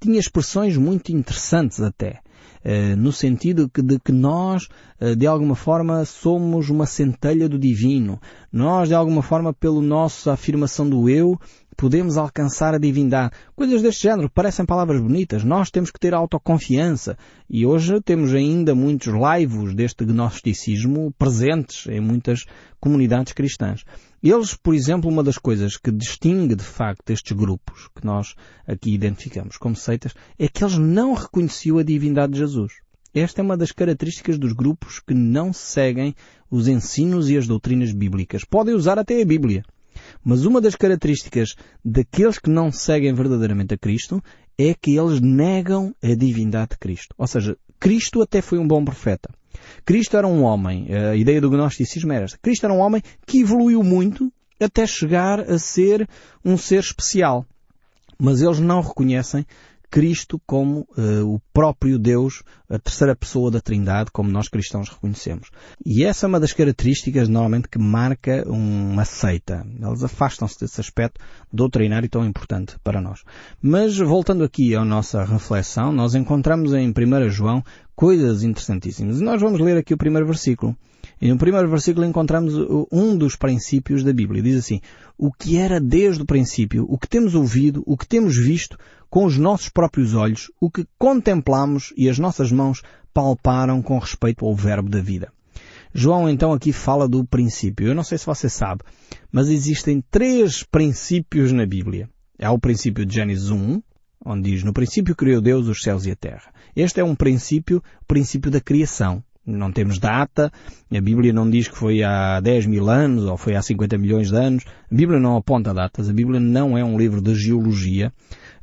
Tinha 0.00 0.18
expressões 0.18 0.76
muito 0.76 1.12
interessantes 1.12 1.80
até. 1.80 2.20
Uh, 2.62 2.94
no 2.96 3.10
sentido 3.10 3.70
de 3.74 3.98
que 3.98 4.12
nós, 4.12 4.68
uh, 5.00 5.16
de 5.16 5.26
alguma 5.26 5.54
forma, 5.54 6.04
somos 6.04 6.68
uma 6.68 6.84
centelha 6.84 7.48
do 7.48 7.58
divino. 7.58 8.20
Nós, 8.52 8.88
de 8.88 8.94
alguma 8.94 9.22
forma, 9.22 9.52
pela 9.52 9.80
nossa 9.80 10.32
afirmação 10.32 10.88
do 10.88 11.08
eu, 11.08 11.40
podemos 11.80 12.18
alcançar 12.18 12.74
a 12.74 12.78
divindade. 12.78 13.34
Coisas 13.56 13.80
deste 13.80 14.02
género 14.02 14.28
parecem 14.28 14.66
palavras 14.66 15.00
bonitas. 15.00 15.42
Nós 15.42 15.70
temos 15.70 15.90
que 15.90 15.98
ter 15.98 16.12
autoconfiança. 16.12 17.16
E 17.48 17.64
hoje 17.64 18.02
temos 18.02 18.34
ainda 18.34 18.74
muitos 18.74 19.06
laivos 19.06 19.74
deste 19.74 20.04
gnosticismo 20.04 21.10
presentes 21.18 21.86
em 21.86 21.98
muitas 21.98 22.44
comunidades 22.78 23.32
cristãs. 23.32 23.82
Eles, 24.22 24.54
por 24.54 24.74
exemplo, 24.74 25.10
uma 25.10 25.24
das 25.24 25.38
coisas 25.38 25.78
que 25.78 25.90
distingue 25.90 26.54
de 26.54 26.62
facto 26.62 27.08
estes 27.08 27.34
grupos 27.34 27.88
que 27.96 28.04
nós 28.04 28.34
aqui 28.66 28.92
identificamos 28.92 29.56
como 29.56 29.74
seitas 29.74 30.12
é 30.38 30.48
que 30.48 30.62
eles 30.62 30.76
não 30.76 31.14
reconheciam 31.14 31.78
a 31.78 31.82
divindade 31.82 32.34
de 32.34 32.40
Jesus. 32.40 32.74
Esta 33.14 33.40
é 33.40 33.42
uma 33.42 33.56
das 33.56 33.72
características 33.72 34.38
dos 34.38 34.52
grupos 34.52 35.00
que 35.00 35.14
não 35.14 35.50
seguem 35.50 36.14
os 36.50 36.68
ensinos 36.68 37.30
e 37.30 37.38
as 37.38 37.46
doutrinas 37.46 37.90
bíblicas. 37.90 38.44
Podem 38.44 38.74
usar 38.74 38.98
até 38.98 39.22
a 39.22 39.24
Bíblia. 39.24 39.62
Mas 40.24 40.44
uma 40.44 40.60
das 40.60 40.74
características 40.74 41.54
daqueles 41.84 42.38
que 42.38 42.50
não 42.50 42.70
seguem 42.70 43.12
verdadeiramente 43.14 43.74
a 43.74 43.78
Cristo 43.78 44.22
é 44.58 44.74
que 44.74 44.96
eles 44.96 45.20
negam 45.20 45.94
a 46.02 46.14
divindade 46.14 46.70
de 46.72 46.78
Cristo. 46.78 47.14
Ou 47.16 47.26
seja, 47.26 47.56
Cristo 47.78 48.20
até 48.20 48.42
foi 48.42 48.58
um 48.58 48.66
bom 48.66 48.84
profeta. 48.84 49.30
Cristo 49.84 50.16
era 50.16 50.26
um 50.26 50.42
homem, 50.42 50.88
a 50.94 51.16
ideia 51.16 51.40
do 51.40 51.50
gnosticismo 51.50 52.12
era 52.12 52.24
esta. 52.24 52.38
Cristo 52.40 52.64
era 52.64 52.74
um 52.74 52.78
homem 52.78 53.02
que 53.26 53.40
evoluiu 53.40 53.82
muito 53.82 54.32
até 54.60 54.86
chegar 54.86 55.40
a 55.40 55.58
ser 55.58 56.08
um 56.44 56.56
ser 56.56 56.80
especial. 56.80 57.46
Mas 58.18 58.42
eles 58.42 58.60
não 58.60 58.82
reconhecem 58.82 59.46
Cristo 59.90 60.40
como 60.46 60.86
uh, 60.96 61.26
o 61.26 61.40
próprio 61.52 61.98
Deus, 61.98 62.42
a 62.68 62.78
terceira 62.78 63.16
pessoa 63.16 63.50
da 63.50 63.60
Trindade, 63.60 64.10
como 64.12 64.30
nós 64.30 64.48
cristãos 64.48 64.88
reconhecemos. 64.88 65.50
E 65.84 66.04
essa 66.04 66.26
é 66.26 66.28
uma 66.28 66.38
das 66.38 66.52
características 66.52 67.28
normalmente 67.28 67.68
que 67.68 67.78
marca 67.78 68.44
uma 68.46 69.04
seita. 69.04 69.66
Eles 69.82 70.04
afastam-se 70.04 70.60
desse 70.60 70.80
aspecto 70.80 71.20
doutrinário 71.52 72.08
tão 72.08 72.24
importante 72.24 72.76
para 72.84 73.00
nós. 73.00 73.24
Mas 73.60 73.96
voltando 73.98 74.44
aqui 74.44 74.76
à 74.76 74.84
nossa 74.84 75.24
reflexão, 75.24 75.92
nós 75.92 76.14
encontramos 76.14 76.72
em 76.72 76.88
1 76.88 77.30
João 77.30 77.64
coisas 77.96 78.44
interessantíssimas. 78.44 79.20
E 79.20 79.24
nós 79.24 79.40
vamos 79.40 79.60
ler 79.60 79.76
aqui 79.76 79.92
o 79.92 79.98
primeiro 79.98 80.26
versículo. 80.26 80.76
E 81.20 81.28
no 81.28 81.36
primeiro 81.36 81.68
versículo 81.68 82.06
encontramos 82.06 82.54
um 82.90 83.16
dos 83.16 83.36
princípios 83.36 84.02
da 84.02 84.12
Bíblia. 84.12 84.42
Diz 84.42 84.56
assim, 84.56 84.80
o 85.18 85.30
que 85.30 85.58
era 85.58 85.78
desde 85.78 86.22
o 86.22 86.26
princípio, 86.26 86.86
o 86.88 86.96
que 86.96 87.08
temos 87.08 87.34
ouvido, 87.34 87.82
o 87.86 87.96
que 87.96 88.08
temos 88.08 88.38
visto 88.38 88.78
com 89.10 89.26
os 89.26 89.36
nossos 89.36 89.68
próprios 89.68 90.14
olhos, 90.14 90.50
o 90.58 90.70
que 90.70 90.86
contemplamos 90.98 91.92
e 91.96 92.08
as 92.08 92.18
nossas 92.18 92.50
mãos 92.50 92.82
palparam 93.12 93.82
com 93.82 93.98
respeito 93.98 94.46
ao 94.46 94.54
verbo 94.54 94.88
da 94.88 95.00
vida. 95.00 95.30
João 95.92 96.28
então 96.28 96.52
aqui 96.52 96.72
fala 96.72 97.08
do 97.08 97.24
princípio. 97.24 97.88
Eu 97.88 97.94
não 97.94 98.04
sei 98.04 98.16
se 98.16 98.24
você 98.24 98.48
sabe, 98.48 98.82
mas 99.30 99.48
existem 99.48 100.02
três 100.10 100.62
princípios 100.62 101.52
na 101.52 101.66
Bíblia. 101.66 102.08
Há 102.40 102.52
o 102.52 102.58
princípio 102.58 103.04
de 103.04 103.14
Gênesis 103.14 103.50
1, 103.50 103.82
onde 104.24 104.50
diz, 104.50 104.62
no 104.62 104.72
princípio 104.72 105.16
criou 105.16 105.42
Deus 105.42 105.66
os 105.66 105.82
céus 105.82 106.06
e 106.06 106.12
a 106.12 106.16
terra. 106.16 106.52
Este 106.74 107.00
é 107.00 107.04
um 107.04 107.14
princípio, 107.14 107.82
o 108.00 108.04
princípio 108.06 108.50
da 108.50 108.60
criação. 108.60 109.22
Não 109.50 109.72
temos 109.72 109.98
data, 109.98 110.52
a 110.90 111.00
Bíblia 111.00 111.32
não 111.32 111.48
diz 111.48 111.68
que 111.68 111.76
foi 111.76 112.02
há 112.02 112.40
10 112.40 112.66
mil 112.66 112.88
anos 112.88 113.24
ou 113.24 113.36
foi 113.36 113.56
há 113.56 113.62
50 113.62 113.98
milhões 113.98 114.30
de 114.30 114.36
anos. 114.36 114.64
A 114.90 114.94
Bíblia 114.94 115.18
não 115.18 115.36
aponta 115.36 115.74
datas, 115.74 116.08
a 116.08 116.12
Bíblia 116.12 116.38
não 116.38 116.78
é 116.78 116.84
um 116.84 116.96
livro 116.96 117.20
de 117.20 117.34
geologia. 117.34 118.12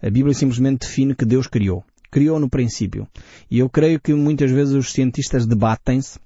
A 0.02 0.10
Bíblia 0.10 0.34
simplesmente 0.34 0.88
define 0.88 1.14
que 1.16 1.26
Deus 1.26 1.48
criou. 1.48 1.84
Criou 2.10 2.40
no 2.40 2.50
princípio. 2.50 3.08
E 3.52 3.60
eu 3.60 3.70
creio 3.70 4.00
que 4.00 4.14
muitas 4.14 4.50
vezes 4.50 4.74
os 4.74 4.92
cientistas 4.92 5.46
debatem-se 5.46 6.20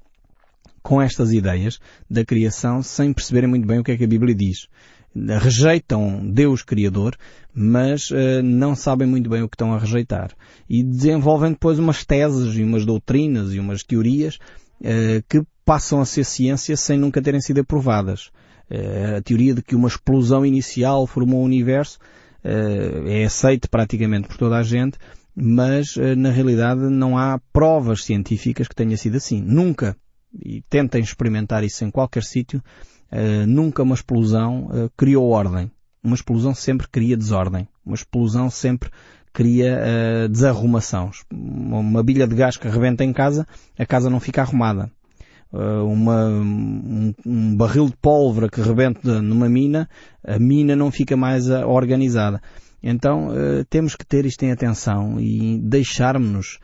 com 0.84 1.02
estas 1.02 1.32
ideias 1.32 1.80
da 2.10 2.24
criação 2.24 2.82
sem 2.82 3.13
perceberem 3.13 3.50
muito 3.50 3.67
bem 3.67 3.80
o 3.80 3.84
que 3.84 3.91
é 3.91 3.97
que 3.97 4.04
a 4.04 4.08
Bíblia 4.08 4.34
diz 4.34 4.67
rejeitam 5.15 6.21
Deus 6.32 6.63
Criador, 6.63 7.17
mas 7.54 8.10
uh, 8.12 8.41
não 8.43 8.76
sabem 8.76 9.08
muito 9.08 9.30
bem 9.30 9.43
o 9.43 9.50
que 9.50 9.56
estão 9.56 9.74
a 9.74 9.78
rejeitar. 9.78 10.32
E 10.69 10.84
desenvolvem 10.84 11.52
depois 11.52 11.78
umas 11.80 12.06
teses 12.06 12.56
e 12.56 12.63
umas 12.63 12.86
doutrinas 12.86 13.54
e 13.54 13.60
umas 13.60 13.84
teorias 13.84 14.36
uh, 14.80 15.24
que 15.28 15.43
passam 15.65 16.00
a 16.00 16.06
ser 16.06 16.24
ciência 16.24 16.76
sem 16.78 16.97
nunca 16.97 17.21
terem 17.21 17.41
sido 17.41 17.60
aprovadas. 17.60 18.32
Uh, 18.69 19.17
a 19.17 19.21
teoria 19.21 19.54
de 19.54 19.62
que 19.62 19.76
uma 19.76 19.88
explosão 19.88 20.45
inicial 20.45 21.06
formou 21.06 21.41
o 21.41 21.45
universo 21.45 22.00
é 22.43 23.24
aceita 23.24 23.67
praticamente 23.67 24.28
por 24.28 24.36
toda 24.36 24.58
a 24.58 24.63
gente, 24.63 24.97
mas 25.36 25.95
na 26.17 26.32
realidade 26.32 26.82
não 26.82 27.15
há 27.15 27.39
provas 27.54 28.04
científicas 28.04 28.67
que 28.67 28.74
tenha 28.74 28.97
sido 28.97 29.17
assim. 29.17 29.39
Nunca. 29.39 29.95
E 30.43 30.63
tentem 30.67 31.04
experimentar 31.04 31.63
isso 31.63 31.86
em 31.86 31.91
qualquer 31.91 32.24
sítio 32.24 32.60
Uh, 33.12 33.45
nunca 33.45 33.84
uma 33.84 33.95
explosão 33.95 34.67
uh, 34.67 34.89
criou 34.95 35.30
ordem. 35.30 35.69
Uma 36.02 36.15
explosão 36.15 36.56
sempre 36.56 36.88
cria 36.88 37.17
desordem. 37.17 37.67
Uma 37.86 37.95
explosão 37.95 38.50
sempre 38.50 38.89
cria 39.34 39.78
uh, 39.78 40.30
desarrumação. 40.30 41.12
Uma, 41.32 42.02
bilha 42.02 42.26
de 42.26 42.36
gás 42.36 42.56
que 42.56 42.69
rebenta 42.69 43.04
em 43.04 43.12
casa, 43.12 43.45
a 43.78 43.86
casa 43.86 44.10
não 44.10 44.19
fica 44.19 44.41
arrumada. 44.41 44.89
Uma, 45.54 46.28
um, 46.28 47.13
um, 47.26 47.56
barril 47.58 47.88
de 47.88 47.95
pólvora 48.02 48.47
que 48.47 48.62
rebenta 48.62 49.21
numa 49.21 49.50
mina, 49.50 49.89
a 50.26 50.39
mina 50.39 50.78
não 50.78 50.89
fica 50.89 51.17
mais 51.17 51.50
organizada. 51.50 52.41
Então 52.82 53.28
temos 53.69 53.93
que 53.93 54.06
ter 54.06 54.26
isto 54.26 54.41
em 54.43 54.52
atenção 54.54 55.19
e 55.19 55.60
deixarmos-nos 55.62 56.58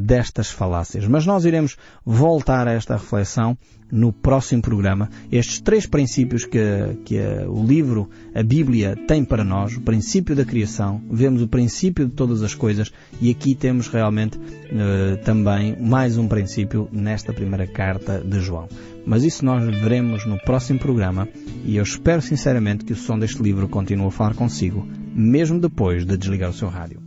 destas 0.00 0.50
falácias. 0.50 1.06
Mas 1.06 1.26
nós 1.26 1.44
iremos 1.44 1.76
voltar 2.04 2.66
a 2.66 2.72
esta 2.72 2.94
reflexão 2.94 3.56
no 3.90 4.12
próximo 4.12 4.62
programa. 4.62 5.08
Estes 5.30 5.60
três 5.60 5.86
princípios 5.86 6.44
que, 6.44 6.60
que 7.04 7.18
a, 7.18 7.48
o 7.48 7.64
livro, 7.64 8.08
a 8.34 8.42
Bíblia, 8.42 8.96
tem 9.06 9.24
para 9.24 9.44
nós, 9.44 9.76
o 9.76 9.80
princípio 9.80 10.34
da 10.36 10.44
criação, 10.44 11.02
vemos 11.10 11.42
o 11.42 11.48
princípio 11.48 12.06
de 12.06 12.12
todas 12.12 12.42
as 12.42 12.54
coisas 12.54 12.92
e 13.20 13.30
aqui 13.30 13.54
temos 13.54 13.88
realmente 13.88 14.38
uh, 14.38 15.16
também 15.24 15.76
mais 15.80 16.16
um 16.16 16.28
princípio 16.28 16.88
nesta 16.92 17.32
primeira 17.32 17.66
carta 17.66 18.20
de 18.20 18.40
João. 18.40 18.68
Mas 19.04 19.24
isso 19.24 19.44
nós 19.44 19.64
veremos 19.64 20.26
no 20.26 20.38
próximo 20.38 20.78
programa 20.78 21.28
e 21.64 21.76
eu 21.76 21.82
espero 21.82 22.22
sinceramente 22.22 22.84
que 22.84 22.92
o 22.92 22.96
som 22.96 23.18
deste 23.18 23.42
livro 23.42 23.68
continue 23.68 24.06
a 24.06 24.10
falar 24.10 24.34
consigo, 24.34 24.86
mesmo 25.14 25.58
depois 25.58 26.04
de 26.04 26.16
desligar 26.16 26.50
o 26.50 26.54
seu 26.54 26.68
rádio. 26.68 27.00